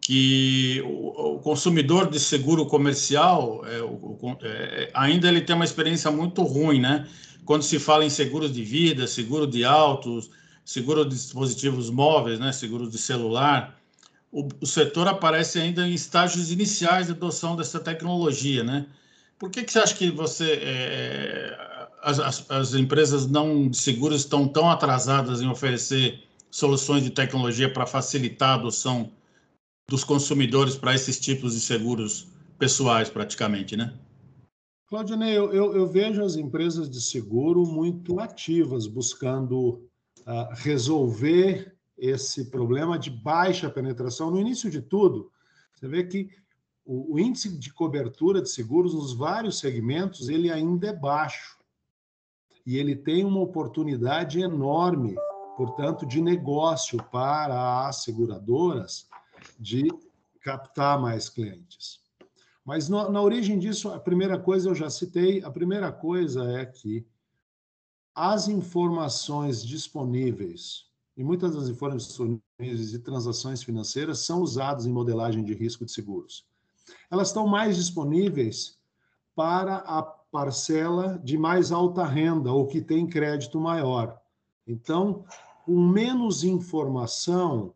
que 0.00 0.80
o, 0.86 1.34
o 1.34 1.38
consumidor 1.40 2.08
de 2.08 2.20
seguro 2.20 2.66
comercial 2.66 3.66
é, 3.66 3.82
o, 3.82 4.16
é, 4.42 4.90
ainda 4.94 5.26
ele 5.26 5.40
tem 5.40 5.56
uma 5.56 5.64
experiência 5.64 6.08
muito 6.12 6.40
ruim, 6.44 6.80
né? 6.80 7.08
Quando 7.44 7.62
se 7.62 7.80
fala 7.80 8.04
em 8.04 8.10
seguros 8.10 8.52
de 8.52 8.62
vida, 8.62 9.08
seguro 9.08 9.44
de 9.44 9.64
autos, 9.64 10.30
seguro 10.66 11.04
de 11.04 11.14
dispositivos 11.14 11.88
móveis, 11.88 12.40
né? 12.40 12.50
Seguro 12.52 12.90
de 12.90 12.98
celular, 12.98 13.80
o, 14.32 14.48
o 14.60 14.66
setor 14.66 15.06
aparece 15.06 15.60
ainda 15.60 15.86
em 15.86 15.94
estágios 15.94 16.50
iniciais 16.50 17.06
de 17.06 17.12
adoção 17.12 17.54
dessa 17.54 17.78
tecnologia, 17.78 18.64
né? 18.64 18.86
Por 19.38 19.48
que, 19.48 19.62
que 19.62 19.72
você 19.72 19.78
acha 19.78 19.94
que 19.94 20.10
você 20.10 20.58
é, 20.62 21.88
as, 22.02 22.18
as, 22.18 22.50
as, 22.50 22.74
empresas 22.74 23.26
não 23.26 23.68
de 23.68 23.76
seguros 23.76 24.22
estão 24.22 24.48
tão 24.48 24.68
atrasadas 24.68 25.40
em 25.40 25.48
oferecer 25.48 26.24
soluções 26.50 27.04
de 27.04 27.10
tecnologia 27.10 27.72
para 27.72 27.86
facilitar 27.86 28.50
a 28.50 28.54
adoção 28.54 29.12
dos 29.88 30.02
consumidores 30.02 30.74
para 30.74 30.94
esses 30.94 31.20
tipos 31.20 31.52
de 31.54 31.60
seguros 31.60 32.26
pessoais, 32.58 33.08
praticamente, 33.08 33.76
né? 33.76 33.94
Claudinei, 34.88 35.36
eu, 35.36 35.52
eu, 35.52 35.76
eu, 35.76 35.86
vejo 35.86 36.24
as 36.24 36.36
empresas 36.36 36.88
de 36.88 37.00
seguro 37.00 37.66
muito 37.66 38.18
ativas, 38.20 38.86
buscando 38.86 39.86
resolver 40.54 41.76
esse 41.96 42.50
problema 42.50 42.98
de 42.98 43.10
baixa 43.10 43.70
penetração. 43.70 44.30
No 44.30 44.40
início 44.40 44.70
de 44.70 44.82
tudo, 44.82 45.30
você 45.72 45.88
vê 45.88 46.04
que 46.04 46.28
o, 46.84 47.14
o 47.14 47.18
índice 47.18 47.48
de 47.56 47.72
cobertura 47.72 48.42
de 48.42 48.50
seguros 48.50 48.94
nos 48.94 49.12
vários 49.12 49.58
segmentos 49.58 50.28
ele 50.28 50.50
ainda 50.50 50.88
é 50.88 50.92
baixo 50.92 51.56
e 52.66 52.76
ele 52.76 52.96
tem 52.96 53.24
uma 53.24 53.40
oportunidade 53.40 54.40
enorme, 54.40 55.14
portanto, 55.56 56.04
de 56.04 56.20
negócio 56.20 56.98
para 57.10 57.86
as 57.86 58.02
seguradoras 58.02 59.08
de 59.58 59.88
captar 60.40 61.00
mais 61.00 61.28
clientes. 61.28 62.00
Mas 62.64 62.88
no, 62.88 63.10
na 63.10 63.22
origem 63.22 63.58
disso, 63.58 63.90
a 63.90 64.00
primeira 64.00 64.36
coisa 64.36 64.68
eu 64.68 64.74
já 64.74 64.90
citei, 64.90 65.42
a 65.44 65.50
primeira 65.50 65.92
coisa 65.92 66.44
é 66.58 66.66
que 66.66 67.06
as 68.16 68.48
informações 68.48 69.62
disponíveis, 69.62 70.86
e 71.18 71.22
muitas 71.22 71.54
das 71.54 71.68
informações 71.68 72.40
de 72.58 72.98
transações 72.98 73.62
financeiras 73.62 74.20
são 74.20 74.40
usadas 74.40 74.86
em 74.86 74.90
modelagem 74.90 75.44
de 75.44 75.52
risco 75.52 75.84
de 75.84 75.92
seguros. 75.92 76.46
Elas 77.10 77.28
estão 77.28 77.46
mais 77.46 77.76
disponíveis 77.76 78.78
para 79.34 79.76
a 79.76 80.02
parcela 80.02 81.20
de 81.22 81.36
mais 81.36 81.70
alta 81.70 82.06
renda 82.06 82.50
ou 82.50 82.66
que 82.66 82.80
tem 82.80 83.06
crédito 83.06 83.60
maior. 83.60 84.18
Então, 84.66 85.26
com 85.66 85.78
menos 85.78 86.42
informação, 86.42 87.74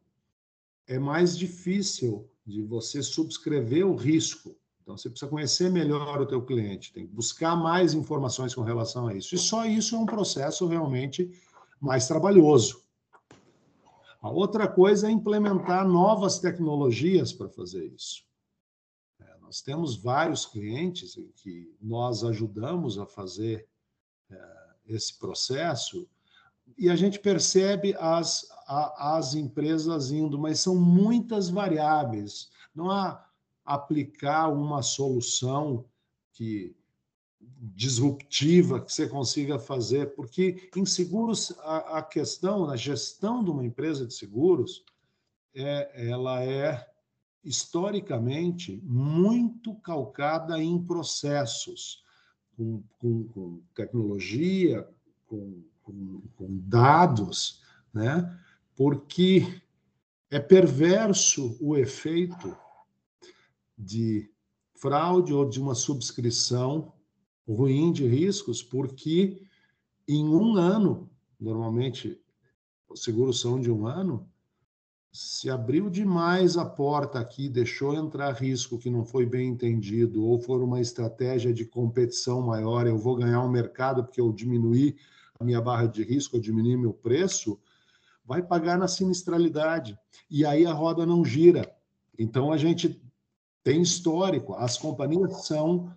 é 0.86 0.98
mais 0.98 1.36
difícil 1.36 2.26
de 2.46 2.62
você 2.62 3.02
subscrever 3.02 3.86
o 3.86 3.94
risco. 3.94 4.56
Então, 4.90 4.98
você 4.98 5.08
precisa 5.08 5.30
conhecer 5.30 5.70
melhor 5.70 6.20
o 6.20 6.26
teu 6.26 6.44
cliente, 6.44 6.92
tem 6.92 7.06
que 7.06 7.12
buscar 7.12 7.54
mais 7.54 7.94
informações 7.94 8.52
com 8.52 8.62
relação 8.62 9.06
a 9.06 9.14
isso. 9.14 9.36
E 9.36 9.38
só 9.38 9.64
isso 9.64 9.94
é 9.94 9.98
um 9.98 10.06
processo 10.06 10.66
realmente 10.66 11.30
mais 11.80 12.08
trabalhoso. 12.08 12.82
A 14.20 14.28
outra 14.28 14.66
coisa 14.66 15.06
é 15.06 15.10
implementar 15.12 15.86
novas 15.86 16.40
tecnologias 16.40 17.32
para 17.32 17.48
fazer 17.48 17.86
isso. 17.86 18.24
É, 19.20 19.38
nós 19.40 19.62
temos 19.62 19.96
vários 19.96 20.44
clientes 20.44 21.14
que 21.36 21.72
nós 21.80 22.24
ajudamos 22.24 22.98
a 22.98 23.06
fazer 23.06 23.68
é, 24.28 24.38
esse 24.88 25.16
processo 25.20 26.08
e 26.76 26.90
a 26.90 26.96
gente 26.96 27.20
percebe 27.20 27.94
as, 27.96 28.44
a, 28.66 29.18
as 29.18 29.34
empresas 29.34 30.10
indo, 30.10 30.36
mas 30.36 30.58
são 30.58 30.74
muitas 30.74 31.48
variáveis. 31.48 32.50
Não 32.74 32.90
há 32.90 33.29
aplicar 33.74 34.48
uma 34.48 34.82
solução 34.82 35.84
que 36.32 36.74
disruptiva 37.40 38.80
que 38.80 38.92
você 38.92 39.08
consiga 39.08 39.58
fazer, 39.58 40.14
porque 40.14 40.70
em 40.76 40.84
seguros 40.84 41.52
a, 41.60 41.98
a 41.98 42.02
questão, 42.02 42.68
a 42.70 42.76
gestão 42.76 43.42
de 43.42 43.50
uma 43.50 43.64
empresa 43.64 44.06
de 44.06 44.14
seguros, 44.14 44.84
é, 45.54 46.08
ela 46.10 46.42
é 46.42 46.86
historicamente 47.42 48.80
muito 48.84 49.74
calcada 49.76 50.62
em 50.62 50.82
processos, 50.82 52.04
com, 52.56 52.82
com, 52.98 53.24
com 53.28 53.62
tecnologia, 53.74 54.86
com 55.26 55.62
com, 55.90 56.22
com 56.36 56.58
dados, 56.66 57.62
né? 57.92 58.38
porque 58.76 59.60
é 60.30 60.38
perverso 60.38 61.56
o 61.60 61.76
efeito 61.76 62.56
de 63.80 64.30
fraude 64.76 65.32
ou 65.32 65.48
de 65.48 65.60
uma 65.60 65.74
subscrição 65.74 66.92
ruim 67.48 67.92
de 67.92 68.06
riscos, 68.06 68.62
porque 68.62 69.42
em 70.06 70.28
um 70.28 70.56
ano, 70.56 71.10
normalmente 71.38 72.20
os 72.88 73.02
seguros 73.02 73.40
são 73.40 73.60
de 73.60 73.70
um 73.70 73.86
ano, 73.86 74.28
se 75.12 75.50
abriu 75.50 75.90
demais 75.90 76.56
a 76.56 76.64
porta 76.64 77.18
aqui, 77.18 77.48
deixou 77.48 77.94
entrar 77.94 78.32
risco 78.32 78.78
que 78.78 78.90
não 78.90 79.04
foi 79.04 79.26
bem 79.26 79.48
entendido, 79.48 80.24
ou 80.24 80.38
for 80.38 80.62
uma 80.62 80.80
estratégia 80.80 81.52
de 81.52 81.64
competição 81.64 82.40
maior, 82.40 82.86
eu 82.86 82.96
vou 82.96 83.16
ganhar 83.16 83.42
um 83.42 83.50
mercado 83.50 84.04
porque 84.04 84.20
eu 84.20 84.32
diminuí 84.32 84.96
a 85.38 85.44
minha 85.44 85.60
barra 85.60 85.86
de 85.86 86.04
risco, 86.04 86.36
eu 86.36 86.40
diminuir 86.40 86.76
meu 86.76 86.92
preço, 86.92 87.58
vai 88.24 88.42
pagar 88.42 88.78
na 88.78 88.86
sinistralidade. 88.86 89.98
E 90.30 90.44
aí 90.44 90.64
a 90.64 90.72
roda 90.72 91.04
não 91.04 91.24
gira. 91.24 91.74
Então 92.16 92.52
a 92.52 92.56
gente 92.56 93.02
tem 93.62 93.82
histórico, 93.82 94.54
as 94.54 94.78
companhias 94.78 95.46
são 95.46 95.92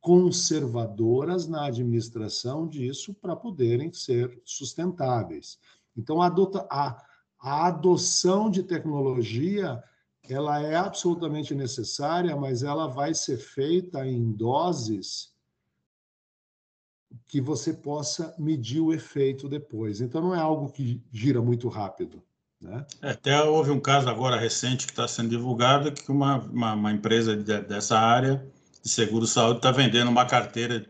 conservadoras 0.00 1.46
na 1.46 1.66
administração 1.66 2.68
disso 2.68 3.14
para 3.14 3.34
poderem 3.34 3.92
ser 3.92 4.40
sustentáveis. 4.44 5.58
Então 5.96 6.20
a, 6.20 6.26
adota, 6.26 6.66
a, 6.70 7.02
a 7.38 7.66
adoção 7.68 8.50
de 8.50 8.62
tecnologia 8.62 9.82
ela 10.28 10.60
é 10.60 10.74
absolutamente 10.74 11.54
necessária, 11.54 12.34
mas 12.36 12.62
ela 12.62 12.86
vai 12.86 13.14
ser 13.14 13.36
feita 13.36 14.06
em 14.06 14.32
doses 14.32 15.34
que 17.26 17.40
você 17.40 17.72
possa 17.72 18.34
medir 18.38 18.80
o 18.80 18.92
efeito 18.92 19.48
depois. 19.48 20.00
Então, 20.00 20.20
não 20.20 20.34
é 20.34 20.38
algo 20.38 20.72
que 20.72 21.02
gira 21.12 21.40
muito 21.40 21.68
rápido. 21.68 22.22
Né? 22.64 22.86
É, 23.02 23.10
até 23.10 23.42
houve 23.42 23.70
um 23.70 23.78
caso 23.78 24.08
agora 24.08 24.40
recente 24.40 24.86
que 24.86 24.92
está 24.92 25.06
sendo 25.06 25.28
divulgado 25.28 25.92
que 25.92 26.10
uma, 26.10 26.38
uma, 26.38 26.72
uma 26.72 26.92
empresa 26.92 27.36
de, 27.36 27.60
dessa 27.60 27.98
área 27.98 28.44
de 28.82 28.88
seguro-saúde 28.88 29.58
está 29.58 29.70
vendendo 29.70 30.08
uma 30.08 30.24
carteira 30.24 30.86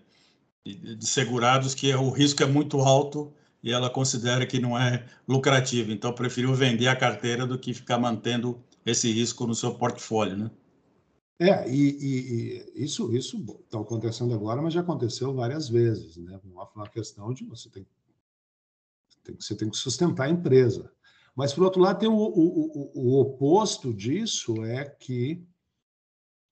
de, 0.64 0.94
de 0.94 1.06
segurados 1.06 1.74
que 1.74 1.92
o 1.92 2.10
risco 2.10 2.44
é 2.44 2.46
muito 2.46 2.78
alto 2.78 3.32
e 3.60 3.72
ela 3.72 3.90
considera 3.90 4.46
que 4.46 4.60
não 4.60 4.78
é 4.78 5.04
lucrativo. 5.26 5.90
Então, 5.90 6.12
preferiu 6.12 6.54
vender 6.54 6.86
a 6.86 6.94
carteira 6.94 7.44
do 7.44 7.58
que 7.58 7.74
ficar 7.74 7.98
mantendo 7.98 8.62
esse 8.86 9.10
risco 9.10 9.44
no 9.46 9.54
seu 9.54 9.74
portfólio, 9.74 10.36
né? 10.36 10.50
É, 11.40 11.68
e, 11.68 11.98
e, 11.98 12.72
e 12.76 12.84
isso 12.84 13.12
isso 13.12 13.36
está 13.64 13.80
acontecendo 13.80 14.32
agora, 14.32 14.62
mas 14.62 14.72
já 14.72 14.80
aconteceu 14.80 15.34
várias 15.34 15.68
vezes, 15.68 16.16
né? 16.16 16.38
Uma, 16.44 16.88
questão 16.88 17.34
de 17.34 17.44
você 17.44 17.68
tem, 17.68 17.84
tem, 19.24 19.34
você 19.40 19.56
tem 19.56 19.68
que 19.68 19.76
sustentar 19.76 20.26
a 20.26 20.30
empresa. 20.30 20.93
Mas, 21.34 21.52
por 21.52 21.64
outro 21.64 21.80
lado, 21.80 21.98
tem 21.98 22.08
o, 22.08 22.14
o, 22.14 22.92
o, 22.94 23.20
oposto 23.20 23.92
disso 23.92 24.64
é 24.64 24.84
que 24.84 25.44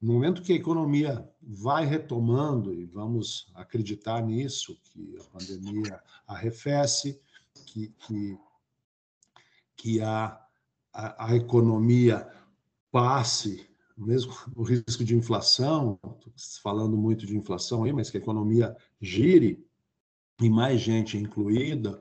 no 0.01 0.15
momento 0.15 0.43
que 0.43 0.53
a 0.53 0.57
economia 0.57 1.29
vai 1.41 1.87
retomando, 1.87 2.75
e 2.75 2.85
vamos 2.85 3.47
acreditar 3.55 4.21
nisso, 4.21 4.77
que 4.83 5.17
a 5.21 5.25
pandemia 5.39 6.03
arrefece, 6.27 7.21
que, 7.67 7.95
que, 8.01 8.39
que 9.77 10.01
a, 10.01 10.41
a, 10.93 11.27
a 11.31 11.37
economia 11.37 12.29
passe, 12.91 13.65
mesmo 13.97 14.33
o 14.57 14.65
risco 14.65 15.05
de 15.05 15.15
inflação, 15.15 16.01
falando 16.61 16.97
muito 16.97 17.25
de 17.25 17.37
inflação 17.37 17.85
aí, 17.85 17.93
mas 17.93 18.11
que 18.11 18.17
a 18.17 18.21
economia 18.21 18.77
gire, 19.01 19.65
e 20.41 20.51
mais 20.51 20.81
gente 20.81 21.17
incluída, 21.17 22.01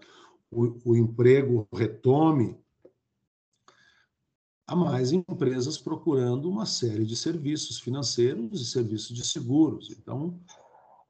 o, 0.50 0.92
o 0.92 0.98
emprego 0.98 1.68
retome, 1.72 2.60
há 4.72 4.76
mais 4.76 5.12
empresas 5.12 5.78
procurando 5.78 6.50
uma 6.50 6.66
série 6.66 7.04
de 7.04 7.14
serviços 7.14 7.78
financeiros 7.78 8.62
e 8.62 8.66
serviços 8.66 9.14
de 9.14 9.26
seguros. 9.26 9.92
Então, 9.92 10.40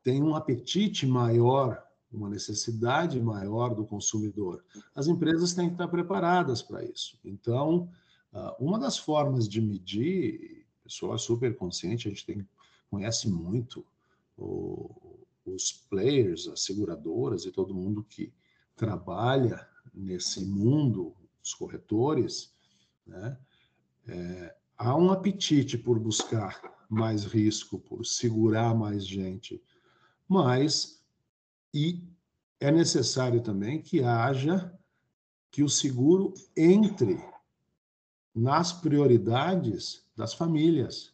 tem 0.01 0.23
um 0.23 0.35
apetite 0.35 1.05
maior, 1.05 1.79
uma 2.11 2.27
necessidade 2.27 3.21
maior 3.21 3.75
do 3.75 3.85
consumidor. 3.85 4.65
As 4.95 5.05
empresas 5.05 5.53
têm 5.53 5.67
que 5.67 5.75
estar 5.75 5.87
preparadas 5.89 6.63
para 6.63 6.83
isso. 6.83 7.19
Então, 7.23 7.87
ah, 8.33 8.55
uma 8.59 8.79
das 8.79 8.97
formas 8.97 9.47
de 9.47 9.61
medir, 9.61 10.65
pessoa 10.83 11.19
super 11.19 11.55
consciente, 11.55 12.07
a 12.07 12.11
gente 12.11 12.25
tem, 12.25 12.47
conhece 12.89 13.29
muito 13.29 13.85
o, 14.39 14.89
os 15.45 15.71
players, 15.87 16.47
as 16.47 16.63
seguradoras 16.63 17.45
e 17.45 17.51
todo 17.51 17.75
mundo 17.75 18.03
que 18.09 18.33
trabalha 18.75 19.67
nesse 19.93 20.43
mundo, 20.43 21.13
os 21.43 21.53
corretores, 21.53 22.51
né? 23.05 23.37
É, 24.07 24.55
há 24.77 24.95
um 24.95 25.11
apetite 25.11 25.77
por 25.77 25.99
buscar 25.99 26.59
mais 26.89 27.23
risco, 27.23 27.79
por 27.79 28.05
segurar 28.05 28.75
mais 28.75 29.05
gente, 29.05 29.61
mas 30.27 31.01
e 31.73 32.03
é 32.59 32.71
necessário 32.71 33.41
também 33.41 33.81
que 33.81 34.03
haja 34.03 34.73
que 35.49 35.63
o 35.63 35.69
seguro 35.69 36.33
entre 36.55 37.19
nas 38.33 38.71
prioridades 38.71 40.05
das 40.15 40.33
famílias. 40.33 41.13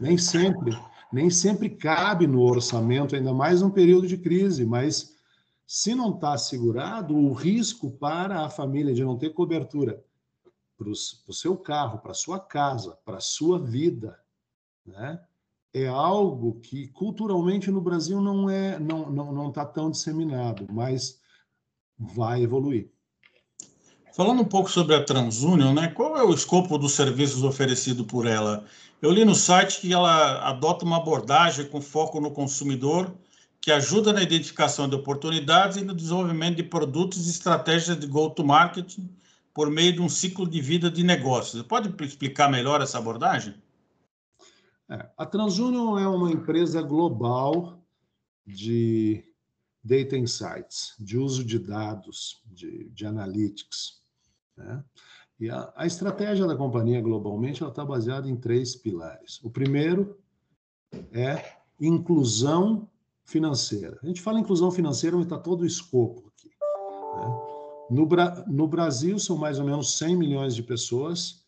Nem 0.00 0.16
sempre, 0.18 0.76
nem 1.12 1.30
sempre 1.30 1.70
cabe 1.70 2.26
no 2.26 2.40
orçamento, 2.40 3.14
ainda 3.14 3.32
mais 3.32 3.62
num 3.62 3.70
período 3.70 4.06
de 4.06 4.16
crise, 4.16 4.64
mas 4.64 5.14
se 5.66 5.94
não 5.94 6.14
está 6.14 6.34
assegurado, 6.34 7.16
o 7.16 7.32
risco 7.32 7.90
para 7.90 8.44
a 8.44 8.50
família 8.50 8.94
de 8.94 9.04
não 9.04 9.16
ter 9.16 9.30
cobertura 9.30 10.02
para 10.84 11.30
o 11.30 11.34
seu 11.34 11.56
carro, 11.56 11.98
para 11.98 12.12
a 12.12 12.14
sua 12.14 12.38
casa, 12.38 12.98
para 13.04 13.16
a 13.16 13.20
sua 13.20 13.58
vida, 13.58 14.18
né? 14.84 15.20
é 15.74 15.88
algo 15.88 16.60
que 16.60 16.86
culturalmente 16.88 17.68
no 17.68 17.80
Brasil 17.80 18.20
não 18.20 18.48
é 18.48 18.78
não 18.78 19.10
não 19.10 19.32
não 19.32 19.48
está 19.48 19.66
tão 19.66 19.90
disseminado, 19.90 20.66
mas 20.70 21.18
vai 21.98 22.42
evoluir. 22.42 22.88
Falando 24.14 24.42
um 24.42 24.44
pouco 24.44 24.70
sobre 24.70 24.94
a 24.94 25.04
TransUnion, 25.04 25.74
né? 25.74 25.88
Qual 25.88 26.16
é 26.16 26.22
o 26.22 26.32
escopo 26.32 26.78
dos 26.78 26.92
serviços 26.92 27.42
oferecidos 27.42 28.06
por 28.06 28.26
ela? 28.26 28.64
Eu 29.02 29.10
li 29.10 29.24
no 29.24 29.34
site 29.34 29.80
que 29.80 29.92
ela 29.92 30.48
adota 30.48 30.84
uma 30.84 30.98
abordagem 30.98 31.66
com 31.66 31.80
foco 31.80 32.20
no 32.20 32.30
consumidor 32.30 33.12
que 33.60 33.72
ajuda 33.72 34.12
na 34.12 34.22
identificação 34.22 34.88
de 34.88 34.94
oportunidades 34.94 35.78
e 35.78 35.84
no 35.84 35.94
desenvolvimento 35.94 36.56
de 36.56 36.62
produtos 36.62 37.26
e 37.26 37.30
estratégias 37.30 37.98
de 37.98 38.06
go-to-market 38.06 38.98
por 39.54 39.70
meio 39.70 39.92
de 39.92 40.02
um 40.02 40.08
ciclo 40.08 40.46
de 40.48 40.60
vida 40.60 40.90
de 40.90 41.04
negócios. 41.04 41.62
Pode 41.62 41.94
explicar 42.04 42.50
melhor 42.50 42.82
essa 42.82 42.98
abordagem? 42.98 43.54
É, 44.90 45.08
a 45.16 45.24
TransUnion 45.24 45.96
é 45.96 46.08
uma 46.08 46.30
empresa 46.30 46.82
global 46.82 47.80
de 48.44 49.24
data 49.82 50.16
insights, 50.16 50.94
de 50.98 51.16
uso 51.16 51.44
de 51.44 51.58
dados, 51.58 52.42
de, 52.46 52.90
de 52.90 53.06
analytics. 53.06 54.02
Né? 54.56 54.84
E 55.38 55.48
a, 55.48 55.72
a, 55.76 55.86
estratégia 55.86 56.46
da 56.46 56.56
companhia 56.56 57.00
globalmente 57.00 57.64
está 57.64 57.84
baseada 57.84 58.28
em 58.28 58.36
três 58.36 58.74
pilares. 58.74 59.40
O 59.42 59.50
primeiro 59.50 60.18
é 61.12 61.58
inclusão 61.80 62.88
financeira. 63.24 63.98
A 64.02 64.06
gente 64.06 64.20
fala 64.20 64.40
inclusão 64.40 64.70
financeira, 64.70 65.16
mas 65.16 65.26
está 65.26 65.38
todo 65.38 65.62
o 65.62 65.66
escopo 65.66 66.32
aqui. 66.34 66.50
Né? 67.16 67.53
No, 67.90 68.08
no 68.46 68.66
Brasil, 68.66 69.18
são 69.18 69.36
mais 69.36 69.58
ou 69.58 69.64
menos 69.64 69.96
100 69.98 70.16
milhões 70.16 70.54
de 70.54 70.62
pessoas 70.62 71.44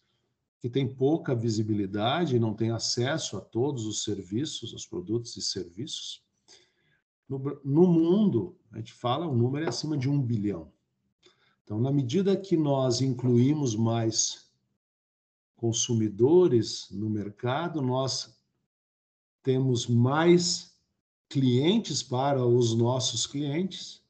que 0.60 0.68
têm 0.68 0.86
pouca 0.86 1.34
visibilidade 1.34 2.36
e 2.36 2.40
não 2.40 2.54
têm 2.54 2.70
acesso 2.70 3.36
a 3.36 3.40
todos 3.40 3.86
os 3.86 4.02
serviços, 4.02 4.72
os 4.72 4.86
produtos 4.86 5.36
e 5.36 5.42
serviços. 5.42 6.22
No, 7.28 7.38
no 7.64 7.86
mundo, 7.86 8.56
a 8.72 8.78
gente 8.78 8.92
fala, 8.92 9.26
o 9.26 9.34
número 9.34 9.64
é 9.64 9.68
acima 9.68 9.96
de 9.96 10.08
um 10.08 10.20
bilhão. 10.20 10.72
Então, 11.64 11.80
na 11.80 11.90
medida 11.90 12.36
que 12.36 12.56
nós 12.56 13.00
incluímos 13.00 13.74
mais 13.74 14.50
consumidores 15.56 16.88
no 16.90 17.10
mercado, 17.10 17.82
nós 17.82 18.38
temos 19.42 19.86
mais 19.86 20.76
clientes 21.28 22.02
para 22.02 22.44
os 22.44 22.74
nossos 22.74 23.26
clientes 23.26 24.05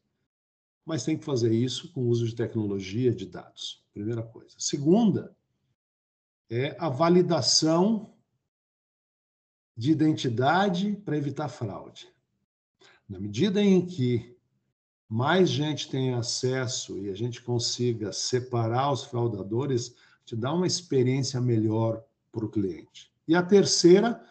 mas 0.86 1.04
tem 1.04 1.18
que 1.18 1.24
fazer 1.24 1.52
isso 1.52 1.92
com 1.92 2.04
o 2.04 2.08
uso 2.08 2.24
de 2.24 2.36
tecnologia 2.36 3.12
de 3.12 3.26
dados. 3.26 3.84
Primeira 3.92 4.22
coisa. 4.22 4.54
Segunda 4.56 5.36
é 6.48 6.76
a 6.78 6.88
validação 6.88 8.14
de 9.76 9.90
identidade 9.90 10.92
para 11.04 11.16
evitar 11.16 11.48
fraude. 11.48 12.08
Na 13.08 13.18
medida 13.18 13.60
em 13.60 13.84
que 13.84 14.36
mais 15.08 15.50
gente 15.50 15.90
tem 15.90 16.14
acesso 16.14 16.98
e 16.98 17.10
a 17.10 17.14
gente 17.14 17.42
consiga 17.42 18.12
separar 18.12 18.92
os 18.92 19.04
fraudadores, 19.04 19.94
te 20.24 20.36
dá 20.36 20.52
uma 20.52 20.66
experiência 20.66 21.40
melhor 21.40 22.02
para 22.30 22.44
o 22.44 22.48
cliente. 22.48 23.12
E 23.26 23.34
a 23.34 23.42
terceira 23.42 24.24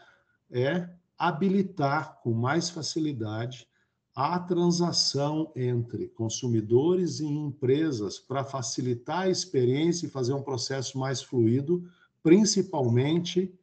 é 0.49 0.89
habilitar 1.17 2.19
com 2.21 2.33
mais 2.33 2.69
facilidade 2.69 3.67
a 4.15 4.39
transação 4.39 5.51
entre 5.57 6.07
consumidores 6.07 7.19
e 7.19 7.25
empresas 7.25 8.17
para 8.17 8.45
facilitar 8.45 9.23
a 9.23 9.29
experiência 9.29 10.07
e 10.07 10.09
fazer 10.09 10.33
um 10.33 10.41
processo 10.41 10.97
mais 10.97 11.21
fluido, 11.21 11.85
principalmente 12.23 13.53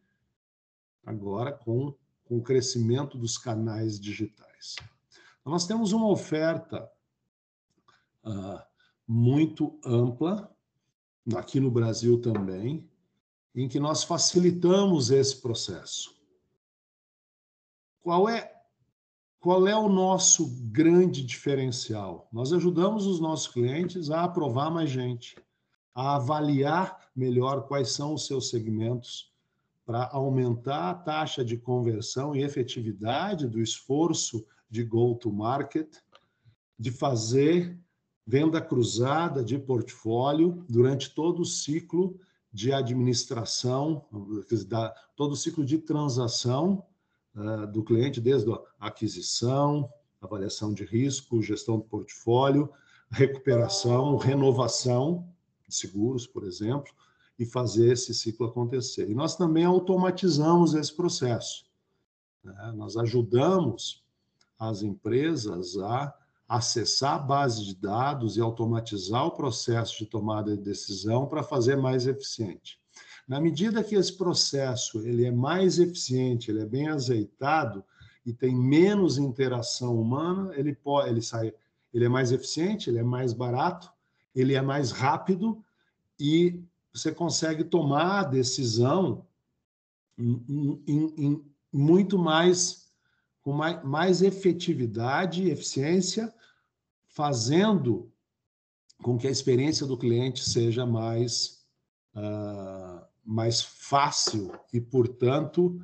agora 1.06 1.50
com, 1.50 1.94
com 2.24 2.36
o 2.36 2.42
crescimento 2.42 3.16
dos 3.16 3.38
canais 3.38 3.98
digitais. 3.98 4.76
Então, 5.40 5.52
nós 5.52 5.66
temos 5.66 5.92
uma 5.92 6.08
oferta 6.08 6.86
uh, 8.22 8.60
muito 9.08 9.80
ampla, 9.82 10.54
aqui 11.34 11.60
no 11.60 11.70
Brasil 11.70 12.20
também, 12.20 12.86
em 13.54 13.68
que 13.68 13.80
nós 13.80 14.04
facilitamos 14.04 15.10
esse 15.10 15.40
processo. 15.40 16.14
Qual 18.02 18.28
é 18.28 18.61
qual 19.42 19.66
é 19.66 19.76
o 19.76 19.88
nosso 19.88 20.56
grande 20.70 21.20
diferencial? 21.20 22.28
Nós 22.32 22.52
ajudamos 22.52 23.06
os 23.06 23.18
nossos 23.18 23.48
clientes 23.48 24.08
a 24.08 24.22
aprovar 24.22 24.70
mais 24.70 24.88
gente, 24.88 25.36
a 25.92 26.14
avaliar 26.14 27.10
melhor 27.14 27.66
quais 27.66 27.90
são 27.90 28.14
os 28.14 28.24
seus 28.24 28.50
segmentos, 28.50 29.32
para 29.84 30.08
aumentar 30.12 30.90
a 30.90 30.94
taxa 30.94 31.44
de 31.44 31.58
conversão 31.58 32.36
e 32.36 32.44
efetividade 32.44 33.48
do 33.48 33.60
esforço 33.60 34.46
de 34.70 34.84
go-to-market, 34.84 35.92
de 36.78 36.92
fazer 36.92 37.76
venda 38.24 38.60
cruzada 38.60 39.42
de 39.42 39.58
portfólio 39.58 40.64
durante 40.68 41.12
todo 41.12 41.42
o 41.42 41.44
ciclo 41.44 42.16
de 42.52 42.72
administração, 42.72 44.06
todo 45.16 45.32
o 45.32 45.36
ciclo 45.36 45.64
de 45.64 45.78
transação 45.78 46.86
uh, 47.34 47.66
do 47.66 47.82
cliente, 47.82 48.20
desde 48.20 48.50
a 48.52 48.60
aquisição, 48.80 49.90
avaliação 50.20 50.72
de 50.72 50.84
risco, 50.84 51.42
gestão 51.42 51.78
do 51.78 51.84
portfólio, 51.84 52.70
recuperação, 53.10 54.16
renovação 54.16 55.28
de 55.68 55.74
seguros, 55.74 56.26
por 56.26 56.44
exemplo, 56.44 56.92
e 57.38 57.44
fazer 57.44 57.92
esse 57.92 58.14
ciclo 58.14 58.46
acontecer. 58.46 59.10
E 59.10 59.14
nós 59.14 59.36
também 59.36 59.64
automatizamos 59.64 60.74
esse 60.74 60.94
processo. 60.94 61.64
Né? 62.42 62.72
Nós 62.74 62.96
ajudamos 62.96 64.02
as 64.58 64.82
empresas 64.82 65.76
a 65.76 66.14
acessar 66.48 67.14
a 67.14 67.18
base 67.18 67.64
de 67.64 67.74
dados 67.74 68.36
e 68.36 68.40
automatizar 68.40 69.26
o 69.26 69.30
processo 69.30 69.98
de 69.98 70.06
tomada 70.06 70.56
de 70.56 70.62
decisão 70.62 71.26
para 71.26 71.42
fazer 71.42 71.76
mais 71.76 72.06
eficiente. 72.06 72.81
Na 73.32 73.40
medida 73.40 73.82
que 73.82 73.94
esse 73.94 74.12
processo 74.12 75.00
ele 75.06 75.24
é 75.24 75.30
mais 75.30 75.78
eficiente, 75.78 76.50
ele 76.50 76.60
é 76.60 76.66
bem 76.66 76.88
azeitado 76.88 77.82
e 78.26 78.30
tem 78.30 78.54
menos 78.54 79.16
interação 79.16 79.98
humana, 79.98 80.52
ele 80.54 80.74
pode, 80.74 81.08
ele 81.08 81.22
sai, 81.22 81.54
ele 81.94 82.04
é 82.04 82.10
mais 82.10 82.30
eficiente, 82.30 82.90
ele 82.90 82.98
é 82.98 83.02
mais 83.02 83.32
barato, 83.32 83.90
ele 84.34 84.52
é 84.52 84.60
mais 84.60 84.90
rápido 84.90 85.64
e 86.20 86.62
você 86.92 87.10
consegue 87.10 87.64
tomar 87.64 88.20
a 88.20 88.24
decisão 88.24 89.26
em, 90.18 90.82
em, 90.86 91.14
em 91.16 91.44
muito 91.72 92.18
mais 92.18 92.92
com 93.40 93.54
mais, 93.54 93.82
mais 93.82 94.20
efetividade 94.20 95.44
e 95.44 95.50
eficiência, 95.50 96.30
fazendo 97.06 98.12
com 99.02 99.16
que 99.16 99.26
a 99.26 99.30
experiência 99.30 99.86
do 99.86 99.96
cliente 99.96 100.44
seja 100.44 100.84
mais, 100.84 101.64
uh, 102.14 103.10
mais 103.24 103.62
fácil 103.62 104.52
e, 104.72 104.80
portanto, 104.80 105.80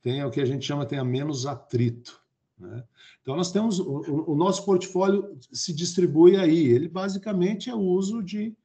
tenha 0.00 0.26
o 0.26 0.30
que 0.30 0.40
a 0.40 0.44
gente 0.44 0.64
chama 0.64 0.86
tenha 0.86 1.04
menos 1.04 1.46
atrito. 1.46 2.20
Né? 2.58 2.84
Então, 3.20 3.36
nós 3.36 3.52
temos 3.52 3.78
o, 3.78 4.30
o, 4.32 4.34
nosso 4.34 4.64
portfólio 4.64 5.38
se 5.52 5.72
distribui 5.72 6.36
aí. 6.36 6.66
Ele 6.66 6.88
basicamente 6.88 7.70
é 7.70 7.74
o 7.74 7.80
uso 7.80 8.22
de 8.22 8.56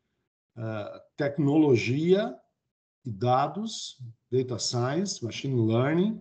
uh, 0.56 1.00
tecnologia 1.16 2.36
e 3.06 3.12
dados, 3.12 3.98
data 4.32 4.60
science, 4.60 5.24
machine 5.24 5.56
learning, 5.56 6.20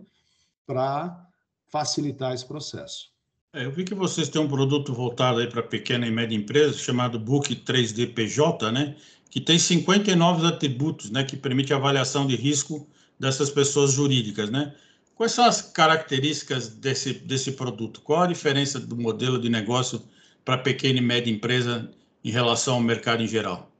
para 0.65 1.27
facilitar 1.67 2.33
esse 2.33 2.45
processo. 2.45 3.11
É, 3.53 3.65
eu 3.65 3.71
vi 3.71 3.83
que 3.83 3.95
vocês 3.95 4.29
têm 4.29 4.41
um 4.41 4.47
produto 4.47 4.93
voltado 4.93 5.39
aí 5.39 5.49
para 5.49 5.63
pequena 5.63 6.05
e 6.05 6.11
média 6.11 6.35
empresa 6.35 6.77
chamado 6.77 7.19
Book 7.19 7.55
3D 7.55 8.13
PJ, 8.13 8.71
né? 8.71 8.95
Que 9.29 9.41
tem 9.41 9.59
59 9.59 10.47
atributos, 10.47 11.11
né? 11.11 11.23
Que 11.23 11.35
permite 11.35 11.73
a 11.73 11.77
avaliação 11.77 12.25
de 12.25 12.35
risco 12.35 12.87
dessas 13.19 13.49
pessoas 13.49 13.93
jurídicas, 13.93 14.49
né? 14.49 14.75
Quais 15.15 15.31
são 15.31 15.45
as 15.45 15.61
características 15.61 16.69
desse, 16.69 17.13
desse 17.13 17.53
produto? 17.53 18.01
Qual 18.01 18.21
a 18.21 18.27
diferença 18.27 18.79
do 18.79 18.95
modelo 18.95 19.41
de 19.41 19.49
negócio 19.49 20.01
para 20.45 20.59
pequena 20.59 20.99
e 20.99 21.01
média 21.01 21.31
empresa 21.31 21.91
em 22.23 22.29
relação 22.29 22.75
ao 22.75 22.81
mercado 22.81 23.23
em 23.23 23.27
geral? 23.27 23.71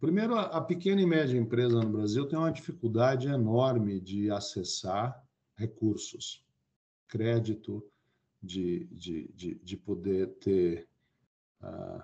Primeiro, 0.00 0.36
a 0.36 0.60
pequena 0.60 1.00
e 1.00 1.06
média 1.06 1.36
empresa 1.36 1.80
no 1.80 1.88
Brasil 1.88 2.26
tem 2.26 2.38
uma 2.38 2.52
dificuldade 2.52 3.26
enorme 3.26 3.98
de 3.98 4.30
acessar 4.30 5.20
recursos, 5.56 6.44
crédito, 7.08 7.82
de, 8.42 8.86
de, 8.92 9.30
de, 9.34 9.54
de 9.56 9.76
poder 9.76 10.28
ter, 10.38 10.86
uh, 11.62 12.02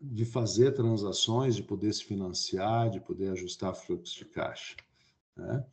de 0.00 0.24
fazer 0.24 0.72
transações, 0.72 1.56
de 1.56 1.62
poder 1.62 1.92
se 1.92 2.04
financiar, 2.04 2.90
de 2.90 3.00
poder 3.00 3.30
ajustar 3.30 3.74
fluxo 3.74 4.18
de 4.18 4.24
caixa. 4.26 4.76
Né? 5.36 5.64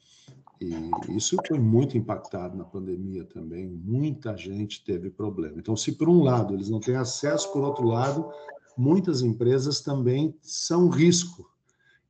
E 0.61 1.15
isso 1.17 1.35
foi 1.47 1.59
muito 1.59 1.97
impactado 1.97 2.57
na 2.57 2.63
pandemia 2.63 3.25
também. 3.25 3.67
Muita 3.67 4.35
gente 4.37 4.83
teve 4.83 5.09
problema. 5.09 5.59
Então, 5.59 5.75
se 5.75 5.91
por 5.91 6.07
um 6.07 6.23
lado 6.23 6.53
eles 6.53 6.69
não 6.69 6.79
têm 6.79 6.95
acesso, 6.95 7.51
por 7.51 7.63
outro 7.63 7.85
lado, 7.85 8.31
muitas 8.77 9.21
empresas 9.21 9.81
também 9.81 10.35
são 10.41 10.89
risco. 10.89 11.49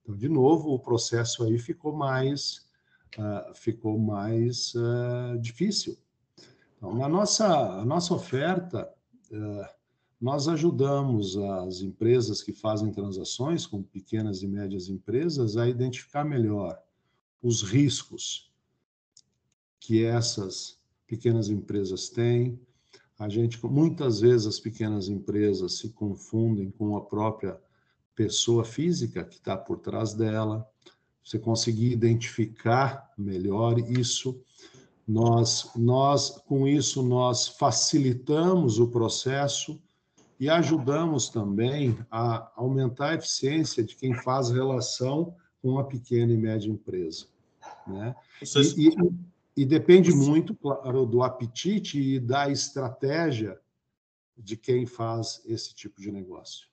Então, 0.02 0.16
de 0.16 0.30
novo, 0.30 0.70
o 0.70 0.80
processo 0.80 1.44
aí 1.44 1.58
ficou 1.58 1.96
mais, 1.96 2.68
uh, 3.18 3.54
ficou 3.56 3.98
mais 3.98 4.74
uh, 4.76 5.40
difícil. 5.40 5.98
Então, 6.78 6.94
na 6.96 7.08
nossa, 7.08 7.48
a 7.48 7.86
nossa 7.86 8.14
oferta, 8.14 8.92
uh, 9.32 9.83
nós 10.24 10.48
ajudamos 10.48 11.36
as 11.36 11.82
empresas 11.82 12.42
que 12.42 12.54
fazem 12.54 12.94
transações, 12.94 13.68
como 13.68 13.84
pequenas 13.84 14.42
e 14.42 14.48
médias 14.48 14.88
empresas, 14.88 15.58
a 15.58 15.68
identificar 15.68 16.24
melhor 16.24 16.82
os 17.42 17.62
riscos 17.62 18.50
que 19.82 20.06
essas 20.06 20.80
pequenas 21.06 21.50
empresas 21.50 22.08
têm, 22.08 22.58
a 23.20 23.28
gente, 23.28 23.60
muitas 23.66 24.22
vezes, 24.22 24.48
as 24.48 24.60
pequenas 24.62 25.10
empresas 25.10 25.80
se 25.80 25.90
confundem 25.90 26.72
com 26.72 26.96
a 26.96 27.02
própria 27.02 27.60
pessoa 28.16 28.64
física 28.64 29.26
que 29.26 29.36
está 29.36 29.58
por 29.58 29.80
trás 29.80 30.14
dela. 30.14 30.66
Você 31.22 31.38
conseguir 31.38 31.92
identificar 31.92 33.12
melhor 33.18 33.78
isso, 33.78 34.42
nós, 35.06 35.70
nós, 35.76 36.30
com 36.46 36.66
isso, 36.66 37.04
nós 37.04 37.50
facilitamos 37.50 38.80
o 38.80 38.88
processo 38.88 39.84
e 40.40 40.50
ajudamos 40.50 41.30
também 41.30 41.98
a 42.12 42.52
aumentar 42.56 43.10
a 43.10 43.16
eficiência 43.16 43.84
de 43.84 43.96
quem 43.96 44.14
faz 44.14 44.50
relação 44.50 45.36
com 45.62 45.80
a 45.80 45.84
pequena 45.84 46.34
e 46.34 46.38
média 46.38 46.70
empresa. 46.70 47.26
Né? 47.88 48.16
E, 48.42 48.90
e, 48.90 48.96
e 49.56 49.66
depende 49.66 50.12
muito, 50.12 50.54
claro, 50.56 51.06
do 51.06 51.24
apetite 51.24 52.00
e 52.00 52.20
da 52.20 52.50
estratégia 52.50 53.60
de 54.38 54.58
quem 54.58 54.86
faz 54.86 55.42
esse 55.46 55.74
tipo 55.74 56.02
de 56.02 56.12
negócio. 56.12 56.68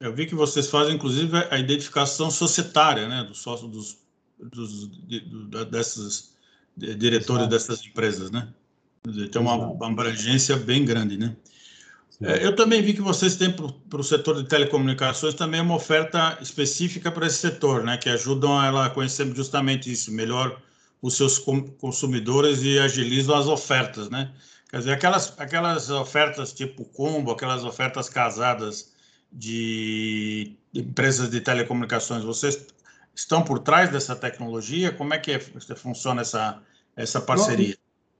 Eu 0.00 0.14
vi 0.14 0.26
que 0.26 0.34
vocês 0.34 0.68
fazem, 0.68 0.96
inclusive, 0.96 1.36
a 1.50 1.58
identificação 1.58 2.30
societária, 2.30 3.08
né, 3.08 3.24
do 3.24 3.34
sócio 3.34 3.68
dos, 3.68 3.98
dos 4.38 4.90
de, 5.06 5.20
desses 5.70 6.34
diretores 6.76 7.46
Exato. 7.46 7.48
dessas 7.48 7.86
empresas, 7.86 8.30
né? 8.30 8.52
Tem 9.30 9.40
uma, 9.40 9.54
uma 9.54 9.86
abrangência 9.86 10.56
bem 10.56 10.84
grande, 10.84 11.16
né? 11.16 11.36
É, 12.22 12.44
eu 12.44 12.54
também 12.54 12.80
vi 12.80 12.94
que 12.94 13.00
vocês 13.00 13.36
têm 13.36 13.52
para 13.52 14.00
o 14.00 14.04
setor 14.04 14.42
de 14.42 14.48
telecomunicações 14.48 15.34
também 15.34 15.60
uma 15.60 15.74
oferta 15.74 16.38
específica 16.40 17.10
para 17.10 17.26
esse 17.26 17.38
setor, 17.38 17.82
né? 17.82 17.96
Que 17.96 18.08
ajudam 18.08 18.62
ela 18.62 18.86
a 18.86 18.90
conhecer 18.90 19.26
justamente 19.34 19.90
isso, 19.90 20.12
melhor 20.12 20.60
os 21.02 21.16
seus 21.16 21.38
consumidores 21.38 22.62
e 22.62 22.78
agilizam 22.78 23.36
as 23.36 23.46
ofertas, 23.46 24.08
né? 24.08 24.32
Quer 24.70 24.78
dizer, 24.78 24.92
aquelas, 24.92 25.34
aquelas 25.38 25.90
ofertas 25.90 26.52
tipo 26.52 26.84
combo, 26.84 27.30
aquelas 27.30 27.64
ofertas 27.64 28.08
casadas 28.08 28.92
de 29.30 30.56
empresas 30.72 31.30
de 31.30 31.40
telecomunicações, 31.40 32.24
vocês 32.24 32.66
estão 33.14 33.42
por 33.42 33.58
trás 33.58 33.90
dessa 33.90 34.16
tecnologia? 34.16 34.92
Como 34.92 35.12
é 35.12 35.18
que 35.18 35.32
é, 35.32 35.40
funciona 35.76 36.22
essa, 36.22 36.60
essa 36.96 37.20
parceria? 37.20 37.76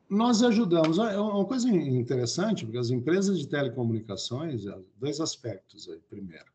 Nós, 0.08 0.42
ajudamos. 0.42 0.98
É 0.98 1.18
uma 1.18 1.44
coisa 1.44 1.68
interessante, 1.68 2.64
porque 2.64 2.78
as 2.78 2.90
empresas 2.90 3.38
de 3.38 3.48
telecomunicações, 3.48 4.64
dois 4.96 5.20
aspectos 5.20 5.88
aí. 5.88 6.00
Primeiro, 6.08 6.46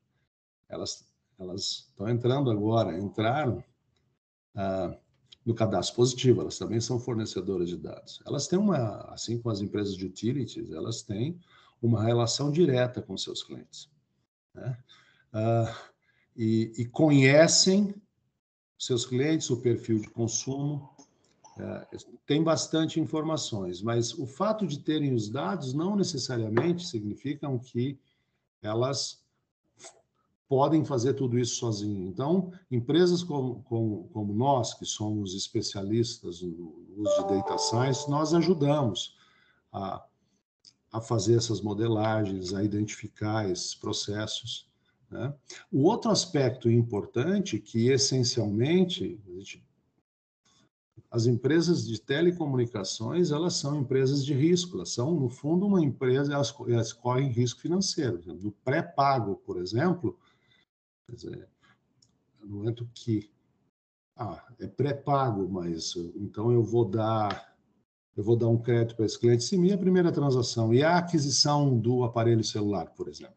elas, 0.67 1.05
elas 1.37 1.87
estão 1.89 2.07
entrando 2.07 2.51
agora, 2.51 2.97
entraram 2.97 3.63
ah, 4.55 4.95
no 5.45 5.55
cadastro 5.55 5.95
positivo, 5.95 6.41
elas 6.41 6.57
também 6.57 6.79
são 6.79 6.99
fornecedoras 6.99 7.69
de 7.69 7.77
dados. 7.77 8.21
Elas 8.25 8.47
têm 8.47 8.59
uma, 8.59 8.99
assim 9.13 9.39
como 9.39 9.51
as 9.51 9.61
empresas 9.61 9.95
de 9.95 10.05
utilities, 10.05 10.71
elas 10.71 11.01
têm 11.01 11.39
uma 11.81 12.03
relação 12.03 12.51
direta 12.51 13.01
com 13.01 13.17
seus 13.17 13.41
clientes. 13.41 13.89
Né? 14.53 14.77
Uh, 15.33 15.75
e, 16.35 16.73
e, 16.77 16.85
conhecem 16.85 17.93
seus 18.77 19.05
clientes, 19.05 19.49
o 19.49 19.61
perfil 19.61 19.99
de 19.99 20.09
consumo, 20.09 20.89
tem 22.25 22.43
bastante 22.43 22.99
informações, 22.99 23.81
mas 23.81 24.13
o 24.13 24.25
fato 24.25 24.65
de 24.65 24.79
terem 24.79 25.13
os 25.13 25.29
dados 25.29 25.73
não 25.73 25.95
necessariamente 25.95 26.85
significam 26.85 27.57
que 27.57 27.99
elas 28.61 29.21
podem 30.47 30.83
fazer 30.83 31.13
tudo 31.13 31.37
isso 31.37 31.55
sozinho. 31.57 32.07
Então, 32.07 32.51
empresas 32.71 33.23
como, 33.23 33.61
como, 33.63 34.09
como 34.11 34.33
nós, 34.33 34.73
que 34.73 34.85
somos 34.85 35.35
especialistas 35.35 36.41
no 36.41 36.83
uso 36.97 37.27
de 37.27 37.35
data 37.35 37.57
science, 37.59 38.09
nós 38.09 38.33
ajudamos 38.33 39.15
a, 39.71 40.03
a 40.91 40.99
fazer 40.99 41.35
essas 41.35 41.61
modelagens, 41.61 42.51
a 42.53 42.63
identificar 42.63 43.47
esses 43.47 43.75
processos. 43.75 44.67
Né? 45.11 45.31
O 45.71 45.83
outro 45.83 46.09
aspecto 46.09 46.69
importante, 46.69 47.59
que 47.59 47.89
essencialmente 47.89 49.19
as 51.11 51.25
empresas 51.25 51.87
de 51.87 51.99
telecomunicações 51.99 53.31
elas 53.31 53.55
são 53.55 53.75
empresas 53.79 54.23
de 54.23 54.33
risco, 54.33 54.77
elas 54.77 54.91
são 54.91 55.15
no 55.15 55.29
fundo 55.29 55.65
uma 55.65 55.81
empresa 55.81 56.33
elas, 56.33 56.53
elas 56.67 56.93
correm 56.93 57.29
risco 57.29 57.61
financeiro. 57.61 58.21
No 58.25 58.51
pré-pago, 58.51 59.35
por 59.45 59.57
exemplo, 59.57 60.17
Quer 61.09 61.15
dizer, 61.15 61.47
no 62.39 62.57
momento 62.57 62.87
que 62.93 63.31
ah, 64.15 64.43
é 64.59 64.67
pré-pago, 64.67 65.49
mas 65.49 65.95
então 66.15 66.51
eu 66.51 66.63
vou 66.63 66.85
dar 66.85 67.49
eu 68.15 68.23
vou 68.23 68.35
dar 68.35 68.49
um 68.49 68.57
crédito 68.57 68.97
para 68.97 69.05
esse 69.05 69.17
cliente 69.17 69.43
se 69.43 69.57
minha 69.57 69.77
primeira 69.77 70.11
transação 70.11 70.73
e 70.73 70.83
a 70.83 70.97
aquisição 70.97 71.79
do 71.79 72.03
aparelho 72.03 72.43
celular, 72.43 72.87
por 72.87 73.07
exemplo. 73.07 73.33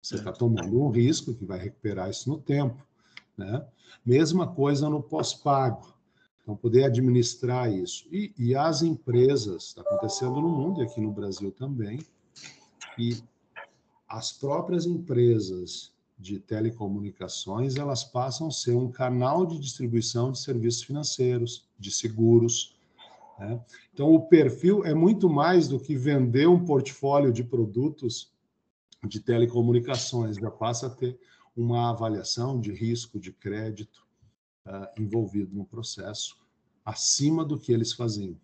Você 0.00 0.16
está 0.16 0.32
tomando 0.32 0.80
um 0.80 0.90
risco 0.90 1.34
que 1.34 1.44
vai 1.44 1.58
recuperar 1.58 2.08
isso 2.08 2.28
no 2.28 2.38
tempo. 2.38 2.82
Né? 3.36 3.66
Mesma 4.04 4.46
coisa 4.46 4.88
no 4.88 5.02
pós-pago. 5.02 5.93
Então, 6.44 6.54
poder 6.54 6.84
administrar 6.84 7.72
isso. 7.72 8.06
E, 8.12 8.32
e 8.38 8.54
as 8.54 8.82
empresas, 8.82 9.68
está 9.68 9.80
acontecendo 9.80 10.42
no 10.42 10.48
mundo 10.48 10.82
e 10.82 10.84
aqui 10.84 11.00
no 11.00 11.10
Brasil 11.10 11.50
também, 11.50 11.98
e 12.98 13.16
as 14.06 14.30
próprias 14.30 14.84
empresas 14.84 15.90
de 16.18 16.38
telecomunicações, 16.38 17.76
elas 17.76 18.04
passam 18.04 18.48
a 18.48 18.50
ser 18.50 18.76
um 18.76 18.92
canal 18.92 19.46
de 19.46 19.58
distribuição 19.58 20.30
de 20.30 20.38
serviços 20.38 20.82
financeiros, 20.82 21.66
de 21.78 21.90
seguros. 21.90 22.76
Né? 23.38 23.58
Então, 23.92 24.14
o 24.14 24.20
perfil 24.28 24.84
é 24.84 24.94
muito 24.94 25.30
mais 25.30 25.66
do 25.66 25.80
que 25.80 25.96
vender 25.96 26.46
um 26.46 26.62
portfólio 26.62 27.32
de 27.32 27.42
produtos 27.42 28.32
de 29.02 29.18
telecomunicações, 29.18 30.36
já 30.36 30.50
passa 30.50 30.88
a 30.88 30.90
ter 30.90 31.18
uma 31.56 31.90
avaliação 31.90 32.60
de 32.60 32.70
risco 32.72 33.18
de 33.18 33.32
crédito 33.32 34.03
uh, 34.66 34.86
envolvido 35.00 35.54
no 35.54 35.64
processo, 35.64 36.36
acima 36.84 37.44
do 37.44 37.58
que 37.58 37.72
eles 37.72 37.92
faziam. 37.92 38.36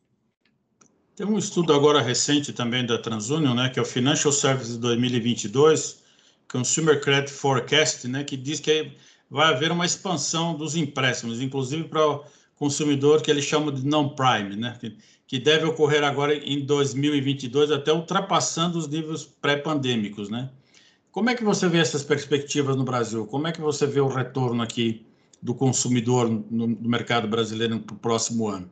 Tem 1.17 1.27
um 1.27 1.39
estudo 1.39 1.75
agora 1.75 2.01
recente 2.01 2.53
também 2.53 2.87
da 2.87 2.97
TransUnion, 2.97 3.55
né, 3.55 3.69
que 3.69 3.79
é 3.79 3.83
o 3.83 3.85
Financial 3.85 4.33
Services 4.33 4.79
2022, 4.79 6.03
Consumer 6.51 7.01
Credit 7.01 7.31
Forecast, 7.31 8.09
né, 8.09 8.25
que 8.25 8.37
diz 8.37 8.59
que 8.59 8.93
vai 9.29 9.53
haver 9.53 9.71
uma 9.71 9.85
expansão 9.85 10.57
dos 10.57 10.77
empréstimos, 10.77 11.41
inclusive 11.41 11.85
para 11.85 12.07
o 12.09 12.25
consumidor 12.57 13.23
que 13.23 13.31
eles 13.31 13.45
chamam 13.45 13.73
de 13.73 13.87
non-prime, 13.87 14.57
né, 14.57 14.79
que, 15.27 15.39
deve 15.39 15.67
ocorrer 15.67 16.03
agora 16.03 16.35
em 16.35 16.65
2022, 16.65 17.71
até 17.71 17.93
ultrapassando 17.93 18.79
os 18.79 18.89
níveis 18.89 19.25
pré-pandêmicos, 19.25 20.29
né? 20.29 20.51
Como 21.13 21.31
é 21.31 21.35
que 21.35 21.45
você 21.45 21.69
vê 21.69 21.79
essas 21.79 22.03
perspectivas 22.03 22.77
no 22.77 22.83
Brasil? 22.83 23.27
Como 23.27 23.47
é 23.47 23.53
que 23.53 23.61
você 23.61 23.87
vê 23.87 24.01
o 24.01 24.09
retorno 24.09 24.63
aqui 24.63 25.07
do 25.42 25.55
consumidor 25.55 26.29
no, 26.29 26.66
no 26.66 26.88
mercado 26.88 27.26
brasileiro 27.29 27.81
para 27.81 27.94
o 27.94 27.98
próximo 27.98 28.48
ano? 28.48 28.70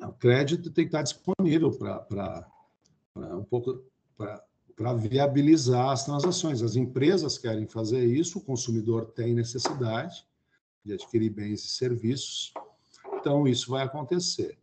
O 0.00 0.12
crédito 0.12 0.70
tem 0.70 0.84
que 0.84 0.88
estar 0.88 1.02
disponível 1.02 1.70
para 1.72 2.46
um 3.16 3.44
pouco 3.44 3.82
para 4.16 4.92
viabilizar 4.94 5.90
as 5.90 6.04
transações. 6.04 6.62
As 6.62 6.76
empresas 6.76 7.38
querem 7.38 7.66
fazer 7.66 8.04
isso, 8.04 8.38
o 8.38 8.44
consumidor 8.44 9.06
tem 9.06 9.34
necessidade 9.34 10.26
de 10.84 10.92
adquirir 10.92 11.30
bens 11.30 11.64
e 11.64 11.68
serviços, 11.68 12.52
então 13.14 13.48
isso 13.48 13.70
vai 13.70 13.84
acontecer. 13.84 14.58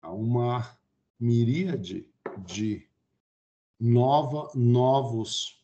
Há 0.00 0.12
uma 0.12 0.78
miríade 1.18 2.08
de 2.46 2.86
nova, 3.80 4.50
novos 4.54 5.57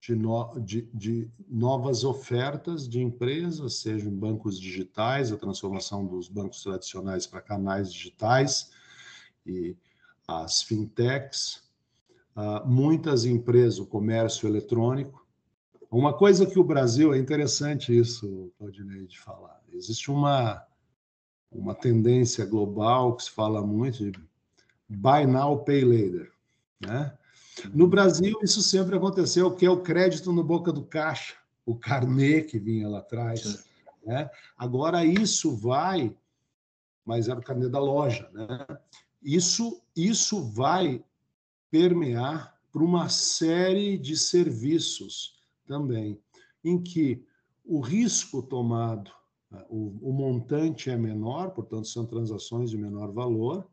de, 0.00 0.14
no, 0.14 0.58
de, 0.58 0.88
de, 0.94 1.30
novas 1.46 2.04
ofertas 2.04 2.88
de 2.88 3.00
empresas, 3.00 3.76
sejam 3.76 4.10
bancos 4.10 4.58
digitais, 4.58 5.30
a 5.30 5.36
transformação 5.36 6.06
dos 6.06 6.28
bancos 6.28 6.62
tradicionais 6.62 7.26
para 7.26 7.42
canais 7.42 7.92
digitais 7.92 8.70
e 9.44 9.76
as 10.26 10.62
fintechs, 10.62 11.62
uh, 12.34 12.66
muitas 12.66 13.26
empresas, 13.26 13.78
o 13.78 13.86
comércio 13.86 14.48
eletrônico. 14.48 15.26
Uma 15.90 16.16
coisa 16.16 16.46
que 16.46 16.58
o 16.58 16.64
Brasil, 16.64 17.12
é 17.12 17.18
interessante 17.18 17.96
isso, 17.96 18.50
Claudinei, 18.56 19.06
de 19.06 19.18
falar, 19.18 19.60
existe 19.72 20.10
uma, 20.10 20.64
uma 21.50 21.74
tendência 21.74 22.46
global 22.46 23.16
que 23.16 23.24
se 23.24 23.30
fala 23.30 23.60
muito 23.60 24.10
de 24.10 24.18
buy 24.88 25.26
now, 25.26 25.62
pay 25.62 25.84
later, 25.84 26.32
né? 26.80 27.12
No 27.72 27.86
Brasil, 27.86 28.38
isso 28.42 28.62
sempre 28.62 28.96
aconteceu, 28.96 29.54
que 29.54 29.66
é 29.66 29.70
o 29.70 29.82
crédito 29.82 30.32
no 30.32 30.42
boca 30.42 30.72
do 30.72 30.84
caixa, 30.84 31.34
o 31.66 31.76
carnê 31.76 32.42
que 32.42 32.58
vinha 32.58 32.88
lá 32.88 32.98
atrás. 32.98 33.64
Né? 34.04 34.30
Agora, 34.56 35.04
isso 35.04 35.56
vai, 35.56 36.14
mas 37.04 37.28
era 37.28 37.38
o 37.38 37.44
carnê 37.44 37.68
da 37.68 37.80
loja. 37.80 38.28
Né? 38.32 38.66
Isso, 39.22 39.82
isso 39.94 40.42
vai 40.52 41.04
permear 41.70 42.58
para 42.72 42.82
uma 42.82 43.08
série 43.08 43.98
de 43.98 44.16
serviços 44.16 45.40
também, 45.66 46.18
em 46.64 46.80
que 46.80 47.24
o 47.64 47.80
risco 47.80 48.42
tomado, 48.42 49.10
né, 49.50 49.64
o, 49.68 50.10
o 50.10 50.12
montante 50.12 50.90
é 50.90 50.96
menor, 50.96 51.50
portanto, 51.50 51.86
são 51.86 52.06
transações 52.06 52.70
de 52.70 52.78
menor 52.78 53.12
valor, 53.12 53.66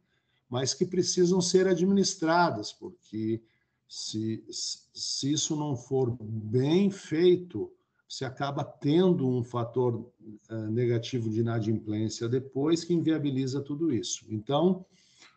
mas 0.49 0.73
que 0.73 0.85
precisam 0.85 1.41
ser 1.41 1.67
administradas, 1.67 2.71
porque 2.71 3.41
se, 3.87 4.43
se 4.49 5.31
isso 5.31 5.55
não 5.55 5.75
for 5.75 6.15
bem 6.19 6.91
feito, 6.91 7.71
você 8.07 8.25
acaba 8.25 8.63
tendo 8.63 9.27
um 9.27 9.43
fator 9.43 9.95
uh, 10.49 10.55
negativo 10.69 11.29
de 11.29 11.39
inadimplência 11.39 12.27
depois 12.27 12.83
que 12.83 12.93
inviabiliza 12.93 13.61
tudo 13.61 13.93
isso. 13.93 14.25
Então, 14.29 14.85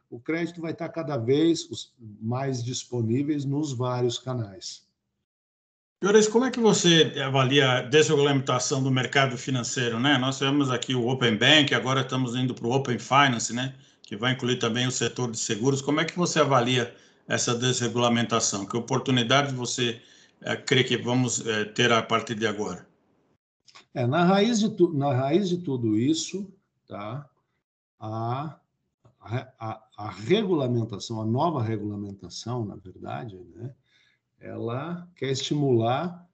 o 0.09 0.19
crédito 0.19 0.61
vai 0.61 0.73
estar 0.73 0.89
cada 0.89 1.17
vez 1.17 1.69
mais 2.21 2.63
disponíveis 2.63 3.45
nos 3.45 3.73
vários 3.73 4.19
canais. 4.19 4.89
Piores, 6.01 6.27
como 6.27 6.47
é 6.47 6.51
que 6.51 6.59
você 6.59 7.13
avalia 7.23 7.71
a 7.71 7.83
desregulamentação 7.83 8.83
do 8.83 8.91
mercado 8.91 9.37
financeiro? 9.37 10.01
Né? 10.01 10.17
Nós 10.17 10.39
temos 10.39 10.71
aqui 10.71 10.95
o 10.95 11.07
Open 11.09 11.37
Bank, 11.37 11.75
agora 11.75 12.01
estamos 12.01 12.35
indo 12.35 12.55
para 12.55 12.67
o 12.67 12.73
Open 12.73 12.99
Finance, 12.99 13.53
né? 13.53 13.75
que 14.03 14.17
vai 14.17 14.33
incluir 14.33 14.59
também 14.59 14.87
o 14.87 14.91
setor 14.91 15.31
de 15.31 15.39
seguros. 15.39 15.83
Como 15.83 16.01
é 16.01 16.05
que 16.05 16.17
você 16.17 16.41
avalia 16.41 16.93
essa 17.31 17.55
desregulamentação? 17.55 18.67
Que 18.67 18.77
oportunidades 18.77 19.53
você 19.53 20.03
é, 20.41 20.57
crê 20.57 20.83
que 20.83 20.97
vamos 20.97 21.47
é, 21.47 21.65
ter 21.65 21.93
a 21.93 22.03
partir 22.03 22.35
de 22.35 22.45
agora? 22.45 22.85
É, 23.95 24.05
na, 24.05 24.25
raiz 24.25 24.59
de 24.59 24.69
tu, 24.69 24.93
na 24.93 25.15
raiz 25.15 25.49
de 25.49 25.59
tudo 25.59 25.97
isso, 25.97 26.53
tá, 26.89 27.29
a, 28.01 28.59
a, 29.21 29.85
a 29.97 30.11
regulamentação, 30.11 31.23
a 31.23 31.25
nova 31.25 31.63
regulamentação, 31.63 32.65
na 32.65 32.75
verdade, 32.75 33.39
né, 33.55 33.73
ela 34.41 35.09
quer 35.15 35.31
estimular 35.31 36.29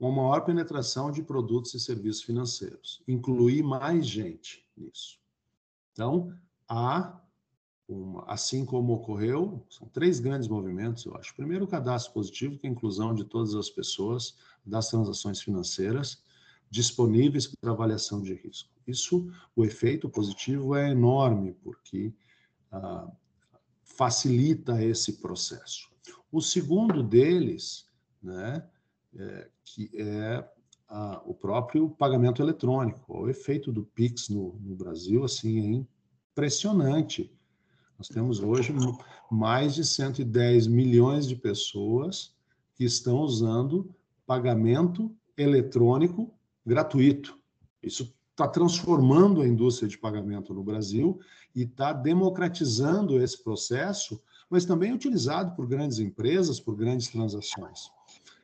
uma 0.00 0.10
maior 0.10 0.40
penetração 0.40 1.12
de 1.12 1.22
produtos 1.22 1.74
e 1.74 1.80
serviços 1.80 2.22
financeiros, 2.22 3.02
incluir 3.06 3.62
mais 3.62 4.04
gente 4.04 4.66
nisso. 4.76 5.20
Então, 5.92 6.34
há 6.68 7.20
uma, 7.90 8.24
assim 8.26 8.64
como 8.64 8.94
ocorreu, 8.94 9.64
são 9.68 9.88
três 9.88 10.20
grandes 10.20 10.48
movimentos, 10.48 11.04
eu 11.04 11.16
acho. 11.16 11.34
Primeiro, 11.34 11.64
o 11.64 11.68
cadastro 11.68 12.12
positivo, 12.12 12.58
que 12.58 12.66
é 12.66 12.70
a 12.70 12.72
inclusão 12.72 13.14
de 13.14 13.24
todas 13.24 13.54
as 13.54 13.68
pessoas 13.68 14.36
das 14.64 14.88
transações 14.88 15.40
financeiras 15.40 16.22
disponíveis 16.70 17.48
para 17.48 17.72
avaliação 17.72 18.22
de 18.22 18.34
risco. 18.34 18.70
Isso, 18.86 19.30
o 19.56 19.64
efeito 19.64 20.08
positivo 20.08 20.76
é 20.76 20.90
enorme, 20.90 21.52
porque 21.64 22.12
ah, 22.70 23.10
facilita 23.82 24.82
esse 24.82 25.14
processo. 25.14 25.90
O 26.30 26.40
segundo 26.40 27.02
deles, 27.02 27.86
né, 28.22 28.64
é, 29.16 29.50
que 29.64 29.90
é 29.94 30.48
ah, 30.88 31.20
o 31.24 31.34
próprio 31.34 31.90
pagamento 31.90 32.42
eletrônico. 32.42 33.22
O 33.22 33.28
efeito 33.28 33.72
do 33.72 33.84
Pix 33.84 34.28
no, 34.28 34.54
no 34.60 34.76
Brasil 34.76 35.24
assim 35.24 35.60
é 35.60 35.86
impressionante. 36.32 37.32
Nós 38.00 38.08
temos 38.08 38.40
hoje 38.40 38.74
mais 39.30 39.74
de 39.74 39.84
110 39.84 40.66
milhões 40.68 41.28
de 41.28 41.36
pessoas 41.36 42.34
que 42.74 42.82
estão 42.82 43.18
usando 43.18 43.94
pagamento 44.26 45.14
eletrônico 45.36 46.32
gratuito. 46.64 47.38
Isso 47.82 48.10
está 48.30 48.48
transformando 48.48 49.42
a 49.42 49.46
indústria 49.46 49.86
de 49.86 49.98
pagamento 49.98 50.54
no 50.54 50.64
Brasil 50.64 51.20
e 51.54 51.64
está 51.64 51.92
democratizando 51.92 53.20
esse 53.20 53.44
processo, 53.44 54.18
mas 54.48 54.64
também 54.64 54.94
utilizado 54.94 55.54
por 55.54 55.66
grandes 55.66 55.98
empresas, 55.98 56.58
por 56.58 56.74
grandes 56.74 57.08
transações. 57.08 57.90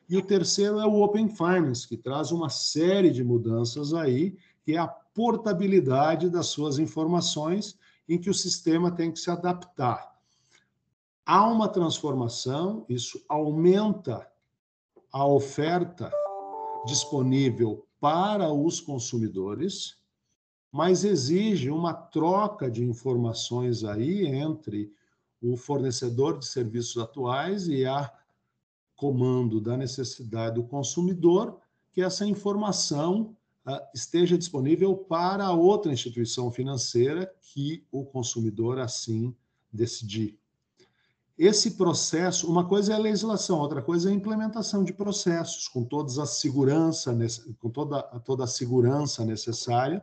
E 0.07 0.15
o 0.15 0.21
terceiro 0.21 0.79
é 0.79 0.85
o 0.85 1.01
Open 1.01 1.29
Finance, 1.29 1.87
que 1.87 1.97
traz 1.97 2.31
uma 2.31 2.49
série 2.49 3.09
de 3.09 3.23
mudanças 3.23 3.91
aí, 3.91 4.37
que 4.63 4.73
é 4.73 4.77
a 4.77 4.87
portabilidade 4.87 6.29
das 6.29 6.45
suas 6.45 6.77
informações 6.77 7.75
em 8.07 8.19
que 8.19 8.29
o 8.29 8.33
sistema 8.33 8.91
tem 8.91 9.11
que 9.11 9.19
se 9.19 9.29
adaptar. 9.29 10.15
Há 11.25 11.45
uma 11.45 11.67
transformação, 11.67 12.85
isso 12.87 13.23
aumenta 13.27 14.25
a 15.11 15.25
oferta 15.25 16.11
disponível 16.85 17.85
para 17.99 18.51
os 18.51 18.79
consumidores, 18.79 19.97
mas 20.71 21.03
exige 21.03 21.69
uma 21.69 21.93
troca 21.93 22.69
de 22.69 22.83
informações 22.83 23.83
aí 23.83 24.25
entre 24.25 24.93
o 25.41 25.57
fornecedor 25.57 26.39
de 26.39 26.45
serviços 26.45 27.01
atuais 27.01 27.67
e 27.67 27.85
a 27.85 28.11
comando 28.95 29.61
da 29.61 29.77
necessidade 29.77 30.55
do 30.55 30.63
consumidor, 30.63 31.59
que 31.91 32.01
essa 32.01 32.25
informação 32.25 33.35
esteja 33.93 34.37
disponível 34.37 34.95
para 34.95 35.51
outra 35.51 35.91
instituição 35.91 36.51
financeira 36.51 37.31
que 37.41 37.83
o 37.91 38.05
consumidor 38.05 38.79
assim 38.79 39.35
decidir. 39.71 40.37
Esse 41.37 41.71
processo, 41.71 42.49
uma 42.49 42.65
coisa 42.65 42.93
é 42.93 42.95
a 42.95 42.99
legislação, 42.99 43.59
outra 43.59 43.81
coisa 43.81 44.09
é 44.09 44.11
a 44.11 44.15
implementação 44.15 44.83
de 44.83 44.91
processos 44.91 45.67
com 45.67 45.83
todas 45.83 46.17
segurança, 46.39 47.15
com 47.59 47.69
toda, 47.69 48.01
toda 48.01 48.45
a 48.45 48.47
segurança 48.47 49.23
necessária. 49.23 50.01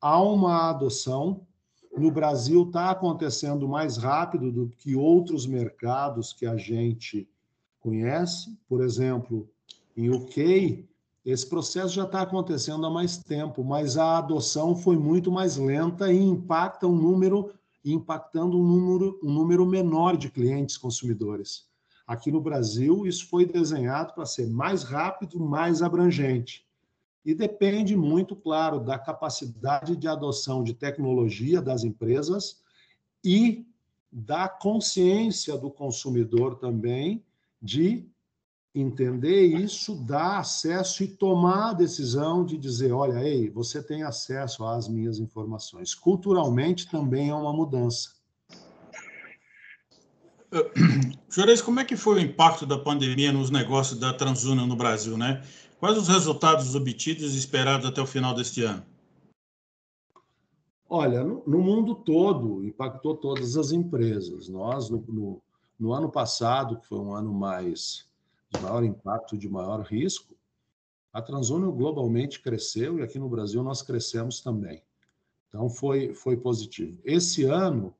Há 0.00 0.20
uma 0.22 0.70
adoção. 0.70 1.46
No 1.94 2.10
Brasil 2.10 2.62
está 2.62 2.90
acontecendo 2.90 3.68
mais 3.68 3.98
rápido 3.98 4.50
do 4.50 4.68
que 4.68 4.96
outros 4.96 5.46
mercados 5.46 6.32
que 6.32 6.46
a 6.46 6.56
gente 6.56 7.28
conhece. 7.78 8.58
Por 8.66 8.82
exemplo, 8.82 9.46
em 9.94 10.08
UK, 10.08 10.88
esse 11.24 11.48
processo 11.48 11.94
já 11.94 12.04
está 12.04 12.20
acontecendo 12.20 12.84
há 12.84 12.90
mais 12.90 13.16
tempo, 13.16 13.64
mas 13.64 13.96
a 13.96 14.18
adoção 14.18 14.76
foi 14.76 14.98
muito 14.98 15.32
mais 15.32 15.56
lenta 15.56 16.12
e 16.12 16.18
impacta 16.18 16.86
um 16.86 16.94
número, 16.94 17.54
impactando 17.82 18.58
um 18.58 18.62
número, 18.62 19.18
um 19.22 19.32
número 19.32 19.64
menor 19.64 20.18
de 20.18 20.30
clientes 20.30 20.76
consumidores. 20.76 21.66
Aqui 22.06 22.30
no 22.30 22.42
Brasil, 22.42 23.06
isso 23.06 23.26
foi 23.28 23.46
desenhado 23.46 24.12
para 24.12 24.26
ser 24.26 24.50
mais 24.50 24.82
rápido, 24.82 25.40
mais 25.40 25.80
abrangente. 25.80 26.66
E 27.24 27.34
depende 27.34 27.96
muito, 27.96 28.36
claro, 28.36 28.78
da 28.78 28.98
capacidade 28.98 29.96
de 29.96 30.06
adoção 30.06 30.62
de 30.62 30.74
tecnologia 30.74 31.62
das 31.62 31.82
empresas 31.82 32.62
e 33.24 33.66
da 34.12 34.46
consciência 34.46 35.56
do 35.56 35.70
consumidor 35.70 36.56
também 36.56 37.24
de 37.62 38.06
entender 38.74 39.44
isso, 39.44 39.94
dar 39.94 40.38
acesso 40.38 41.04
e 41.04 41.08
tomar 41.08 41.70
a 41.70 41.74
decisão 41.74 42.44
de 42.44 42.58
dizer, 42.58 42.90
olha, 42.92 43.22
ei, 43.22 43.48
você 43.48 43.80
tem 43.80 44.02
acesso 44.02 44.64
às 44.64 44.88
minhas 44.88 45.20
informações. 45.20 45.94
Culturalmente 45.94 46.90
também 46.90 47.30
é 47.30 47.34
uma 47.34 47.52
mudança. 47.52 48.10
Juarez, 51.30 51.62
como 51.62 51.78
é 51.80 51.84
que 51.84 51.96
foi 51.96 52.16
o 52.16 52.20
impacto 52.20 52.66
da 52.66 52.78
pandemia 52.78 53.32
nos 53.32 53.50
negócios 53.50 53.98
da 53.98 54.12
TransUnion 54.12 54.66
no 54.66 54.76
Brasil, 54.76 55.16
né? 55.16 55.42
Quais 55.78 55.96
os 55.96 56.08
resultados 56.08 56.74
obtidos 56.74 57.34
e 57.34 57.38
esperados 57.38 57.86
até 57.86 58.00
o 58.00 58.06
final 58.06 58.34
deste 58.34 58.62
ano? 58.62 58.82
Olha, 60.88 61.22
no, 61.24 61.42
no 61.46 61.58
mundo 61.60 61.94
todo, 61.94 62.64
impactou 62.64 63.16
todas 63.16 63.56
as 63.56 63.72
empresas. 63.72 64.48
Nós, 64.48 64.90
no, 64.90 65.04
no, 65.08 65.42
no 65.78 65.92
ano 65.92 66.10
passado, 66.10 66.78
que 66.78 66.86
foi 66.86 66.98
um 66.98 67.14
ano 67.14 67.32
mais 67.32 68.06
de 68.50 68.60
maior 68.60 68.84
impacto, 68.84 69.36
de 69.36 69.48
maior 69.48 69.80
risco, 69.80 70.36
a 71.12 71.22
Transúnio 71.22 71.70
globalmente 71.70 72.40
cresceu 72.40 72.98
e 72.98 73.02
aqui 73.02 73.20
no 73.20 73.28
Brasil 73.28 73.62
nós 73.62 73.82
crescemos 73.82 74.40
também. 74.40 74.82
Então 75.48 75.70
foi, 75.70 76.12
foi 76.12 76.36
positivo. 76.36 77.00
Esse 77.04 77.44
ano, 77.44 77.94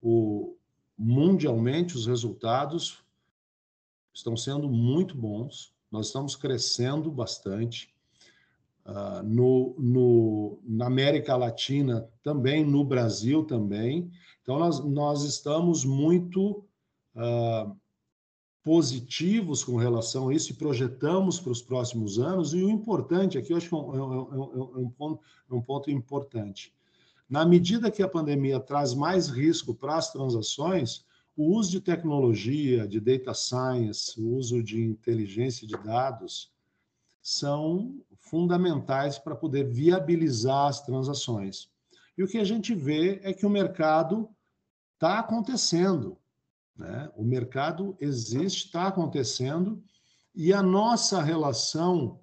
o, 0.00 0.56
mundialmente, 0.96 1.96
os 1.96 2.06
resultados 2.06 3.02
estão 4.14 4.36
sendo 4.36 4.68
muito 4.68 5.16
bons, 5.16 5.74
nós 5.90 6.06
estamos 6.06 6.36
crescendo 6.36 7.10
bastante. 7.10 7.92
Uh, 8.86 9.22
no, 9.22 9.74
no, 9.78 10.58
na 10.64 10.86
América 10.86 11.36
Latina 11.36 12.08
também, 12.22 12.64
no 12.64 12.82
Brasil 12.82 13.44
também. 13.44 14.10
Então, 14.40 14.58
nós, 14.58 14.82
nós 14.82 15.24
estamos 15.24 15.84
muito 15.84 16.64
uh, 17.14 17.76
positivos 18.62 19.64
com 19.64 19.76
relação 19.76 20.28
a 20.28 20.34
isso 20.34 20.52
e 20.52 20.56
projetamos 20.56 21.40
para 21.40 21.52
os 21.52 21.62
próximos 21.62 22.18
anos. 22.18 22.52
E 22.52 22.62
o 22.62 22.70
importante 22.70 23.38
aqui, 23.38 23.52
eu 23.52 23.56
acho 23.56 23.68
que 23.68 23.74
é 23.74 23.78
um, 23.78 23.94
é 23.94 24.02
um, 24.02 24.76
é 24.76 24.78
um, 24.78 24.90
ponto, 24.90 25.22
é 25.50 25.54
um 25.54 25.62
ponto 25.62 25.90
importante. 25.90 26.72
Na 27.28 27.44
medida 27.44 27.90
que 27.90 28.02
a 28.02 28.08
pandemia 28.08 28.58
traz 28.58 28.94
mais 28.94 29.28
risco 29.28 29.74
para 29.74 29.96
as 29.96 30.12
transações, 30.12 31.04
o 31.36 31.54
uso 31.54 31.70
de 31.70 31.80
tecnologia, 31.80 32.88
de 32.88 32.98
data 32.98 33.32
science, 33.32 34.20
o 34.20 34.34
uso 34.34 34.62
de 34.62 34.82
inteligência 34.82 35.66
de 35.66 35.76
dados 35.76 36.50
são 37.22 38.00
fundamentais 38.18 39.18
para 39.18 39.36
poder 39.36 39.64
viabilizar 39.68 40.68
as 40.68 40.80
transações. 40.80 41.70
E 42.16 42.22
o 42.22 42.26
que 42.26 42.38
a 42.38 42.44
gente 42.44 42.74
vê 42.74 43.20
é 43.22 43.32
que 43.32 43.46
o 43.46 43.50
mercado 43.50 44.28
está 44.94 45.20
acontecendo. 45.20 46.18
Né? 46.78 47.10
O 47.16 47.24
mercado 47.24 47.96
existe, 48.00 48.66
está 48.66 48.86
acontecendo, 48.86 49.82
e 50.34 50.52
a 50.52 50.62
nossa 50.62 51.20
relação 51.20 52.20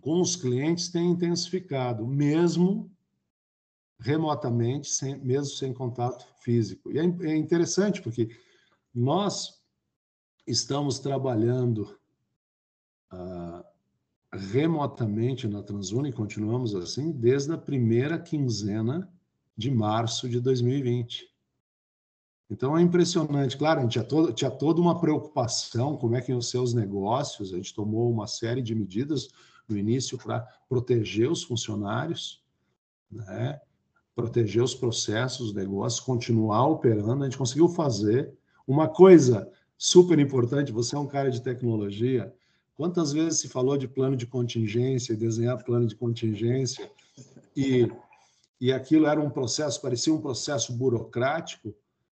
com 0.00 0.20
os 0.20 0.34
clientes 0.34 0.88
tem 0.88 1.10
intensificado, 1.10 2.06
mesmo 2.06 2.90
remotamente, 4.00 4.88
sem, 4.88 5.16
mesmo 5.18 5.54
sem 5.56 5.72
contato 5.72 6.26
físico. 6.40 6.90
E 6.90 6.98
é, 6.98 7.02
é 7.02 7.36
interessante 7.36 8.02
porque 8.02 8.28
nós 8.92 9.62
estamos 10.46 10.98
trabalhando 10.98 11.96
ah, 13.10 13.64
remotamente 14.32 15.46
na 15.46 15.62
Transuni, 15.62 16.12
continuamos 16.12 16.74
assim, 16.74 17.12
desde 17.12 17.52
a 17.52 17.58
primeira 17.58 18.18
quinzena 18.18 19.10
de 19.56 19.70
março 19.70 20.28
de 20.28 20.40
2020. 20.40 21.28
Então 22.50 22.76
é 22.76 22.82
impressionante. 22.82 23.56
Claro, 23.56 23.80
a 23.80 23.82
gente 23.82 23.92
tinha, 23.92 24.04
todo, 24.04 24.32
tinha 24.32 24.50
toda 24.50 24.80
uma 24.80 24.98
preocupação, 24.98 25.96
como 25.96 26.16
é 26.16 26.20
que 26.20 26.32
iam 26.32 26.40
ser 26.40 26.58
os 26.58 26.72
negócios, 26.72 27.52
a 27.52 27.56
gente 27.56 27.74
tomou 27.74 28.10
uma 28.10 28.26
série 28.26 28.62
de 28.62 28.74
medidas 28.74 29.28
no 29.68 29.76
início 29.76 30.16
para 30.16 30.40
proteger 30.68 31.30
os 31.30 31.42
funcionários, 31.42 32.42
né? 33.10 33.60
proteger 34.14 34.62
os 34.62 34.74
processos, 34.74 35.48
os 35.48 35.54
negócios, 35.54 36.00
continuar 36.00 36.66
operando. 36.66 37.22
A 37.22 37.26
gente 37.26 37.38
conseguiu 37.38 37.68
fazer 37.68 38.32
uma 38.66 38.88
coisa 38.88 39.48
super 39.76 40.18
importante. 40.18 40.72
Você 40.72 40.96
é 40.96 40.98
um 40.98 41.06
cara 41.06 41.30
de 41.30 41.40
tecnologia. 41.40 42.34
Quantas 42.74 43.12
vezes 43.12 43.40
se 43.40 43.48
falou 43.48 43.76
de 43.76 43.86
plano 43.86 44.16
de 44.16 44.26
contingência, 44.26 45.14
desenhar 45.14 45.62
plano 45.62 45.86
de 45.86 45.94
contingência, 45.94 46.90
e, 47.56 47.88
e 48.60 48.72
aquilo 48.72 49.06
era 49.06 49.20
um 49.20 49.30
processo, 49.30 49.80
parecia 49.80 50.12
um 50.12 50.20
processo 50.20 50.72
burocrático 50.72 51.74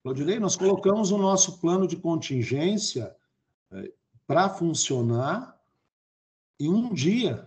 Claudinei, 0.08 0.40
nós 0.40 0.56
colocamos 0.56 1.10
o 1.10 1.18
nosso 1.18 1.58
plano 1.58 1.86
de 1.86 1.94
contingência 1.94 3.14
é, 3.70 3.92
para 4.26 4.48
funcionar 4.48 5.60
em 6.58 6.70
um 6.70 6.94
dia. 6.94 7.46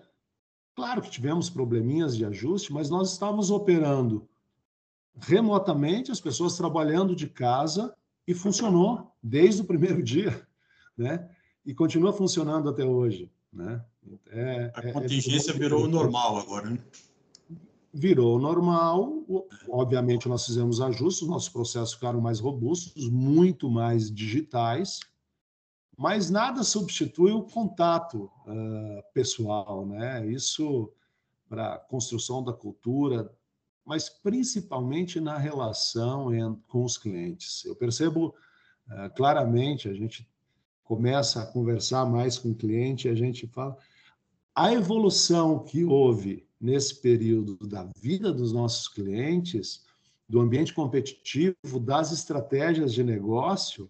Claro 0.75 1.01
que 1.01 1.09
tivemos 1.09 1.49
probleminhas 1.49 2.15
de 2.15 2.23
ajuste, 2.23 2.71
mas 2.71 2.87
nós 2.87 3.13
estávamos 3.13 3.49
operando 3.49 4.29
remotamente, 5.17 6.11
as 6.11 6.21
pessoas 6.21 6.55
trabalhando 6.55 7.15
de 7.15 7.27
casa 7.27 7.95
e 8.27 8.35
funcionou 8.35 9.11
desde 9.23 9.63
o 9.63 9.65
primeiro 9.65 10.01
dia, 10.03 10.47
né? 10.95 11.27
E 11.65 11.73
continua 11.73 12.13
funcionando 12.13 12.69
até 12.69 12.85
hoje, 12.85 13.31
né? 13.51 13.83
É, 14.27 14.71
a 14.75 14.85
é, 14.85 14.89
é 14.89 14.93
contingência 14.93 15.49
é, 15.49 15.55
virou 15.55 15.87
normal 15.87 16.37
agora, 16.37 16.69
né? 16.69 16.79
Virou 17.93 18.39
normal. 18.39 19.23
Obviamente, 19.69 20.27
nós 20.27 20.45
fizemos 20.45 20.79
ajustes, 20.79 21.27
nossos 21.27 21.49
processos 21.49 21.93
ficaram 21.93 22.21
mais 22.21 22.39
robustos, 22.39 23.09
muito 23.09 23.69
mais 23.69 24.13
digitais, 24.13 24.99
mas 25.97 26.29
nada 26.29 26.63
substitui 26.63 27.31
o 27.31 27.43
contato 27.43 28.31
uh, 28.47 29.03
pessoal, 29.13 29.85
né? 29.85 30.25
Isso 30.25 30.91
para 31.47 31.77
construção 31.77 32.41
da 32.43 32.53
cultura, 32.53 33.29
mas 33.85 34.07
principalmente 34.07 35.19
na 35.19 35.37
relação 35.37 36.33
em, 36.33 36.55
com 36.67 36.85
os 36.85 36.97
clientes. 36.97 37.65
Eu 37.65 37.75
percebo 37.75 38.33
uh, 38.87 39.13
claramente, 39.15 39.89
a 39.89 39.93
gente 39.93 40.27
começa 40.83 41.41
a 41.41 41.45
conversar 41.45 42.05
mais 42.05 42.37
com 42.37 42.51
o 42.51 42.55
cliente, 42.55 43.09
a 43.09 43.15
gente 43.15 43.47
fala 43.47 43.77
a 44.55 44.73
evolução 44.73 45.59
que 45.59 45.83
houve 45.83 46.47
nesse 46.59 47.01
período 47.01 47.57
da 47.67 47.89
vida 47.99 48.31
dos 48.31 48.53
nossos 48.53 48.87
clientes, 48.87 49.83
do 50.27 50.39
ambiente 50.39 50.73
competitivo, 50.73 51.79
das 51.79 52.11
estratégias 52.11 52.93
de 52.93 53.03
negócio, 53.03 53.89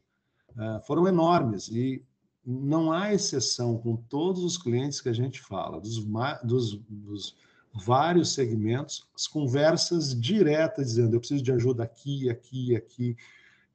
eh, 0.58 0.82
foram 0.86 1.08
enormes. 1.08 1.68
E 1.68 2.04
não 2.46 2.92
há 2.92 3.14
exceção 3.14 3.78
com 3.78 3.96
todos 3.96 4.44
os 4.44 4.58
clientes 4.58 5.02
que 5.02 5.10
a 5.10 5.14
gente 5.14 5.42
fala, 5.42 5.80
dos, 5.80 6.04
dos, 6.44 6.76
dos 6.90 7.36
vários 7.74 8.34
segmentos, 8.34 9.06
as 9.16 9.28
conversas 9.28 10.20
diretas, 10.20 10.88
dizendo: 10.88 11.16
eu 11.16 11.20
preciso 11.20 11.44
de 11.44 11.52
ajuda 11.52 11.84
aqui, 11.84 12.30
aqui, 12.30 12.76
aqui. 12.76 13.16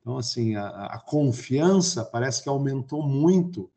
Então, 0.00 0.18
assim, 0.18 0.54
a, 0.54 0.68
a 0.86 0.98
confiança 1.00 2.04
parece 2.04 2.42
que 2.42 2.48
aumentou 2.48 3.02
muito 3.02 3.70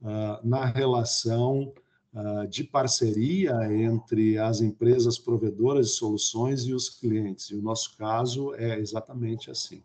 uh, 0.00 0.46
na 0.46 0.64
relação 0.64 1.72
de 2.48 2.64
parceria 2.64 3.52
entre 3.70 4.38
as 4.38 4.60
empresas 4.60 5.18
provedoras 5.18 5.88
de 5.88 5.92
soluções 5.94 6.62
e 6.62 6.72
os 6.72 6.88
clientes. 6.88 7.50
E 7.50 7.54
o 7.54 7.62
nosso 7.62 7.96
caso 7.96 8.54
é 8.54 8.78
exatamente 8.78 9.50
assim. 9.50 9.82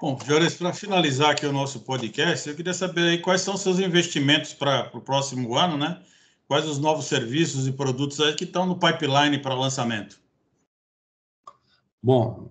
Bom, 0.00 0.18
Jores, 0.24 0.54
para 0.54 0.72
finalizar 0.72 1.30
aqui 1.30 1.44
o 1.44 1.52
nosso 1.52 1.80
podcast, 1.80 2.48
eu 2.48 2.54
queria 2.54 2.74
saber 2.74 3.08
aí 3.08 3.18
quais 3.18 3.40
são 3.40 3.56
seus 3.56 3.80
investimentos 3.80 4.54
para 4.54 4.90
o 4.94 5.00
próximo 5.00 5.56
ano, 5.56 5.76
né? 5.76 6.02
Quais 6.46 6.66
os 6.66 6.78
novos 6.78 7.06
serviços 7.06 7.66
e 7.66 7.72
produtos 7.72 8.18
que 8.34 8.44
estão 8.44 8.64
no 8.64 8.78
pipeline 8.78 9.38
para 9.38 9.54
lançamento? 9.54 10.20
Bom, 12.02 12.50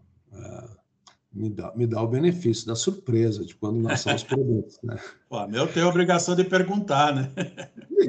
me, 1.38 1.50
dá, 1.50 1.72
me 1.76 1.86
dá 1.86 2.02
o 2.02 2.08
benefício 2.08 2.66
da 2.66 2.76
surpresa 2.76 3.46
de 3.46 3.56
quando 3.56 3.82
lançar 3.82 4.16
os 4.16 4.24
produtos. 4.26 4.80
Né? 4.82 5.00
Pô, 5.30 5.40
eu 5.46 5.72
tenho 5.72 5.86
a 5.86 5.90
obrigação 5.90 6.36
de 6.36 6.44
perguntar, 6.44 7.14
né? 7.14 7.32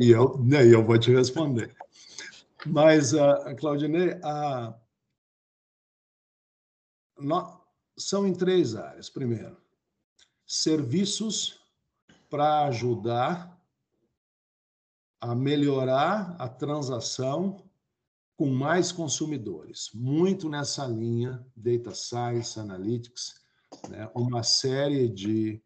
E 0.00 0.10
eu, 0.10 0.38
né, 0.38 0.66
eu 0.66 0.84
vou 0.84 0.98
te 0.98 1.12
responder. 1.12 1.76
Mas, 2.66 3.12
uh, 3.12 3.54
Claudinei, 3.58 4.14
uh, 4.14 4.74
no, 7.18 7.60
são 7.96 8.26
em 8.26 8.32
três 8.32 8.74
áreas. 8.74 9.10
Primeiro, 9.10 9.56
serviços 10.46 11.60
para 12.30 12.64
ajudar 12.66 13.56
a 15.20 15.34
melhorar 15.34 16.36
a 16.38 16.48
transação 16.48 17.67
com 18.38 18.46
mais 18.46 18.92
consumidores. 18.92 19.90
Muito 19.92 20.48
nessa 20.48 20.86
linha, 20.86 21.44
Data 21.56 21.92
Science, 21.92 22.58
Analytics, 22.60 23.40
né? 23.88 24.08
uma 24.14 24.44
série 24.44 25.08
de, 25.08 25.60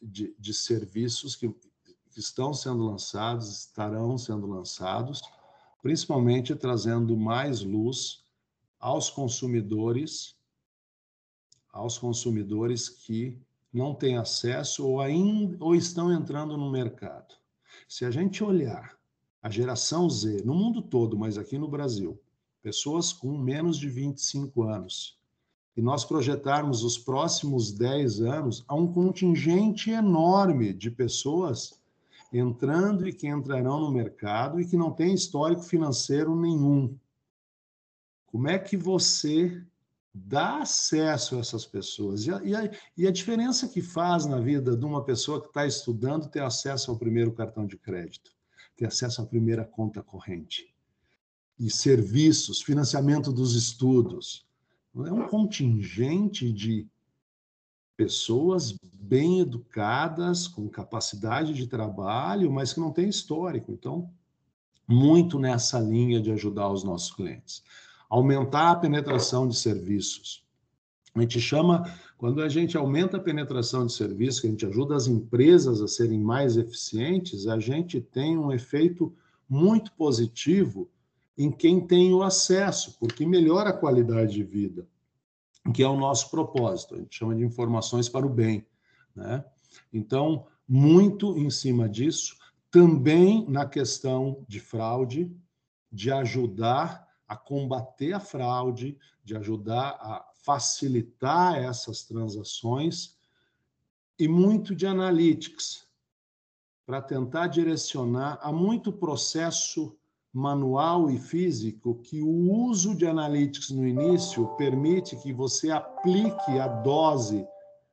de, 0.00 0.36
de 0.38 0.54
serviços 0.54 1.34
que, 1.34 1.48
que 1.48 2.20
estão 2.20 2.54
sendo 2.54 2.84
lançados, 2.84 3.50
estarão 3.50 4.16
sendo 4.16 4.46
lançados, 4.46 5.20
principalmente 5.82 6.54
trazendo 6.54 7.16
mais 7.16 7.60
luz 7.60 8.22
aos 8.78 9.10
consumidores, 9.10 10.36
aos 11.72 11.98
consumidores 11.98 12.88
que 12.88 13.36
não 13.72 13.96
têm 13.96 14.16
acesso 14.16 14.86
ou 14.86 15.00
ainda 15.00 15.56
ou 15.58 15.74
estão 15.74 16.12
entrando 16.12 16.56
no 16.56 16.70
mercado. 16.70 17.34
Se 17.88 18.04
a 18.04 18.12
gente 18.12 18.44
olhar 18.44 18.97
a 19.42 19.50
geração 19.50 20.08
Z, 20.10 20.42
no 20.44 20.54
mundo 20.54 20.82
todo, 20.82 21.16
mas 21.16 21.38
aqui 21.38 21.58
no 21.58 21.68
Brasil, 21.68 22.20
pessoas 22.62 23.12
com 23.12 23.36
menos 23.38 23.76
de 23.78 23.88
25 23.88 24.62
anos, 24.62 25.18
e 25.76 25.80
nós 25.80 26.04
projetarmos 26.04 26.82
os 26.82 26.98
próximos 26.98 27.70
10 27.70 28.20
anos, 28.22 28.64
há 28.66 28.74
um 28.74 28.92
contingente 28.92 29.90
enorme 29.90 30.72
de 30.72 30.90
pessoas 30.90 31.80
entrando 32.32 33.06
e 33.06 33.12
que 33.12 33.28
entrarão 33.28 33.80
no 33.80 33.90
mercado 33.90 34.60
e 34.60 34.66
que 34.66 34.76
não 34.76 34.92
tem 34.92 35.14
histórico 35.14 35.62
financeiro 35.62 36.34
nenhum. 36.34 36.98
Como 38.26 38.48
é 38.48 38.58
que 38.58 38.76
você 38.76 39.64
dá 40.12 40.62
acesso 40.62 41.36
a 41.36 41.38
essas 41.38 41.64
pessoas? 41.64 42.26
E 42.26 42.32
a, 42.32 42.42
e 42.42 42.56
a, 42.56 42.70
e 42.96 43.06
a 43.06 43.12
diferença 43.12 43.68
que 43.68 43.80
faz 43.80 44.26
na 44.26 44.40
vida 44.40 44.76
de 44.76 44.84
uma 44.84 45.04
pessoa 45.04 45.40
que 45.40 45.46
está 45.46 45.64
estudando 45.64 46.28
ter 46.28 46.42
acesso 46.42 46.90
ao 46.90 46.98
primeiro 46.98 47.32
cartão 47.32 47.64
de 47.64 47.78
crédito? 47.78 48.37
Ter 48.78 48.86
acesso 48.86 49.20
à 49.20 49.26
primeira 49.26 49.64
conta 49.64 50.02
corrente. 50.02 50.72
E 51.58 51.68
serviços, 51.68 52.62
financiamento 52.62 53.32
dos 53.32 53.56
estudos. 53.56 54.46
É 55.04 55.12
um 55.12 55.26
contingente 55.26 56.52
de 56.52 56.88
pessoas 57.96 58.72
bem 58.94 59.40
educadas, 59.40 60.46
com 60.46 60.68
capacidade 60.68 61.52
de 61.52 61.66
trabalho, 61.66 62.52
mas 62.52 62.72
que 62.72 62.78
não 62.78 62.92
tem 62.92 63.08
histórico. 63.08 63.72
Então, 63.72 64.08
muito 64.86 65.40
nessa 65.40 65.80
linha 65.80 66.22
de 66.22 66.30
ajudar 66.30 66.70
os 66.70 66.84
nossos 66.84 67.12
clientes. 67.12 67.64
Aumentar 68.08 68.70
a 68.70 68.76
penetração 68.76 69.48
de 69.48 69.56
serviços. 69.56 70.46
A 71.14 71.20
gente 71.20 71.40
chama 71.40 71.90
quando 72.16 72.42
a 72.42 72.48
gente 72.48 72.76
aumenta 72.76 73.16
a 73.16 73.20
penetração 73.20 73.86
de 73.86 73.92
serviço, 73.92 74.40
que 74.40 74.46
a 74.46 74.50
gente 74.50 74.66
ajuda 74.66 74.96
as 74.96 75.06
empresas 75.06 75.80
a 75.80 75.88
serem 75.88 76.20
mais 76.20 76.56
eficientes, 76.56 77.46
a 77.46 77.58
gente 77.58 78.00
tem 78.00 78.36
um 78.36 78.52
efeito 78.52 79.14
muito 79.48 79.92
positivo 79.92 80.90
em 81.36 81.50
quem 81.50 81.80
tem 81.80 82.12
o 82.12 82.22
acesso, 82.22 82.96
porque 82.98 83.24
melhora 83.24 83.70
a 83.70 83.76
qualidade 83.76 84.32
de 84.32 84.42
vida, 84.42 84.86
que 85.72 85.82
é 85.82 85.88
o 85.88 85.96
nosso 85.96 86.30
propósito. 86.30 86.96
A 86.96 86.98
gente 86.98 87.16
chama 87.16 87.34
de 87.34 87.44
informações 87.44 88.08
para 88.08 88.26
o 88.26 88.30
bem. 88.30 88.66
Né? 89.14 89.44
Então, 89.92 90.46
muito 90.68 91.38
em 91.38 91.48
cima 91.48 91.88
disso, 91.88 92.36
também 92.70 93.48
na 93.48 93.64
questão 93.64 94.44
de 94.48 94.60
fraude, 94.60 95.32
de 95.90 96.10
ajudar 96.10 97.06
a 97.26 97.36
combater 97.36 98.12
a 98.12 98.20
fraude, 98.20 98.98
de 99.24 99.36
ajudar 99.36 99.90
a 100.00 100.24
facilitar 100.48 101.56
essas 101.58 102.04
transações 102.04 103.18
e 104.18 104.26
muito 104.26 104.74
de 104.74 104.86
analytics 104.86 105.86
para 106.86 107.02
tentar 107.02 107.48
direcionar 107.48 108.38
a 108.40 108.50
muito 108.50 108.90
processo 108.90 109.94
manual 110.32 111.10
e 111.10 111.18
físico 111.18 111.96
que 111.96 112.22
o 112.22 112.50
uso 112.64 112.94
de 112.94 113.06
analytics 113.06 113.68
no 113.68 113.86
início 113.86 114.46
permite 114.56 115.16
que 115.16 115.34
você 115.34 115.70
aplique 115.70 116.58
a 116.58 116.66
dose 116.66 117.46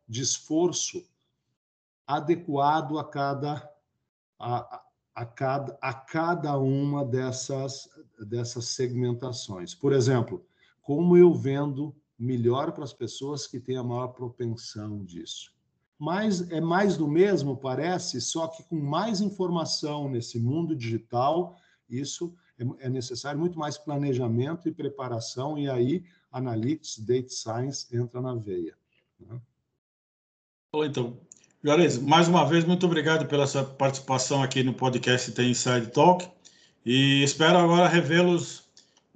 de 0.07 0.21
esforço 0.21 1.05
adequado 2.07 2.97
a 2.97 3.03
cada 3.03 3.69
a, 4.39 4.81
a 5.13 5.25
cada 5.25 5.77
a 5.81 5.93
cada 5.93 6.57
uma 6.57 7.03
dessas 7.03 7.89
dessas 8.17 8.67
segmentações. 8.67 9.75
Por 9.75 9.91
exemplo, 9.91 10.45
como 10.81 11.17
eu 11.17 11.33
vendo 11.33 11.93
melhor 12.17 12.71
para 12.71 12.83
as 12.83 12.93
pessoas 12.93 13.45
que 13.45 13.59
têm 13.59 13.77
a 13.77 13.83
maior 13.83 14.07
propensão 14.07 15.03
disso. 15.03 15.53
Mas 15.97 16.49
é 16.51 16.59
mais 16.59 16.97
do 16.97 17.07
mesmo, 17.07 17.55
parece, 17.55 18.19
só 18.19 18.47
que 18.47 18.63
com 18.63 18.75
mais 18.75 19.21
informação 19.21 20.09
nesse 20.09 20.39
mundo 20.39 20.75
digital, 20.75 21.57
isso 21.89 22.33
é, 22.59 22.87
é 22.87 22.89
necessário 22.89 23.39
muito 23.39 23.57
mais 23.57 23.77
planejamento 23.77 24.67
e 24.67 24.73
preparação, 24.73 25.57
e 25.57 25.69
aí 25.69 26.03
Analytics, 26.31 26.99
Data 26.99 27.29
Science 27.29 27.87
entra 27.95 28.21
na 28.21 28.35
veia. 28.35 28.75
Né? 29.19 29.39
Então, 30.85 31.17
Juarez, 31.63 31.97
mais 31.97 32.27
uma 32.27 32.45
vez, 32.45 32.65
muito 32.65 32.85
obrigado 32.85 33.25
pela 33.27 33.47
sua 33.47 33.63
participação 33.63 34.43
aqui 34.43 34.61
no 34.63 34.73
podcast 34.73 35.31
Tem 35.31 35.51
Inside 35.51 35.87
Talk, 35.87 36.29
e 36.85 37.23
espero 37.23 37.57
agora 37.57 37.87
revê-los 37.87 38.64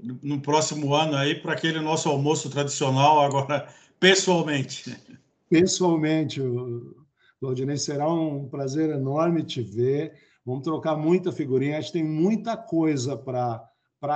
no 0.01 0.41
próximo 0.41 0.93
ano 0.93 1.15
aí 1.15 1.35
para 1.35 1.53
aquele 1.53 1.79
nosso 1.79 2.09
almoço 2.09 2.49
tradicional 2.49 3.21
agora 3.21 3.67
pessoalmente. 3.99 4.95
Pessoalmente, 5.49 6.41
Claudinei, 7.39 7.77
será 7.77 8.11
um 8.11 8.47
prazer 8.47 8.89
enorme 8.89 9.43
te 9.43 9.61
ver. 9.61 10.13
Vamos 10.45 10.63
trocar 10.63 10.95
muita 10.95 11.31
figurinha. 11.31 11.77
Acho 11.77 11.87
que 11.87 11.99
tem 11.99 12.03
muita 12.03 12.55
coisa 12.55 13.17
para 13.17 13.69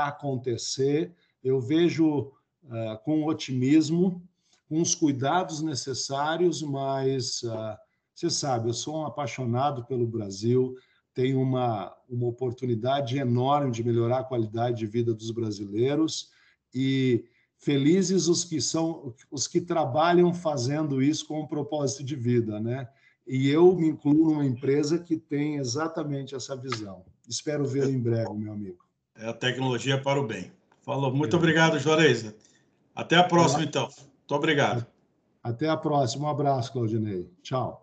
acontecer. 0.07 1.13
Eu 1.43 1.59
vejo 1.59 2.31
uh, 2.63 2.97
com 3.03 3.25
otimismo, 3.25 4.21
com 4.69 4.81
os 4.81 4.95
cuidados 4.95 5.61
necessários, 5.61 6.61
mas 6.61 7.43
uh, 7.43 7.77
você 8.13 8.29
sabe, 8.29 8.69
eu 8.69 8.73
sou 8.73 8.97
um 8.97 9.05
apaixonado 9.05 9.85
pelo 9.85 10.05
Brasil 10.05 10.75
tem 11.13 11.35
uma, 11.35 11.95
uma 12.09 12.27
oportunidade 12.27 13.17
enorme 13.17 13.71
de 13.71 13.83
melhorar 13.83 14.19
a 14.19 14.23
qualidade 14.23 14.77
de 14.77 14.87
vida 14.87 15.13
dos 15.13 15.31
brasileiros 15.31 16.31
e 16.73 17.25
felizes 17.57 18.27
os 18.27 18.43
que 18.43 18.59
são 18.59 19.13
os 19.31 19.47
que 19.47 19.61
trabalham 19.61 20.33
fazendo 20.33 21.01
isso 21.01 21.27
com 21.27 21.41
um 21.41 21.47
propósito 21.47 22.03
de 22.03 22.15
vida, 22.15 22.59
né? 22.59 22.87
E 23.25 23.49
eu 23.49 23.73
me 23.75 23.87
incluo 23.87 24.31
numa 24.31 24.45
empresa 24.45 24.99
que 24.99 25.15
tem 25.15 25.55
exatamente 25.55 26.35
essa 26.35 26.57
visão. 26.57 27.05
Espero 27.27 27.65
vê-lo 27.65 27.89
em 27.89 27.99
breve, 27.99 28.33
meu 28.33 28.51
amigo. 28.51 28.83
É 29.15 29.29
a 29.29 29.33
tecnologia 29.33 30.01
para 30.01 30.19
o 30.19 30.27
bem. 30.27 30.51
Falou. 30.81 31.13
Muito 31.13 31.35
é. 31.35 31.39
obrigado, 31.39 31.79
Juarez. 31.79 32.33
Até 32.93 33.15
a 33.15 33.23
próxima, 33.23 33.63
então. 33.63 33.83
Muito 33.83 34.35
obrigado. 34.35 34.85
Até 35.41 35.69
a 35.69 35.77
próxima. 35.77 36.27
Um 36.27 36.29
abraço, 36.29 36.73
Claudinei. 36.73 37.29
Tchau. 37.41 37.82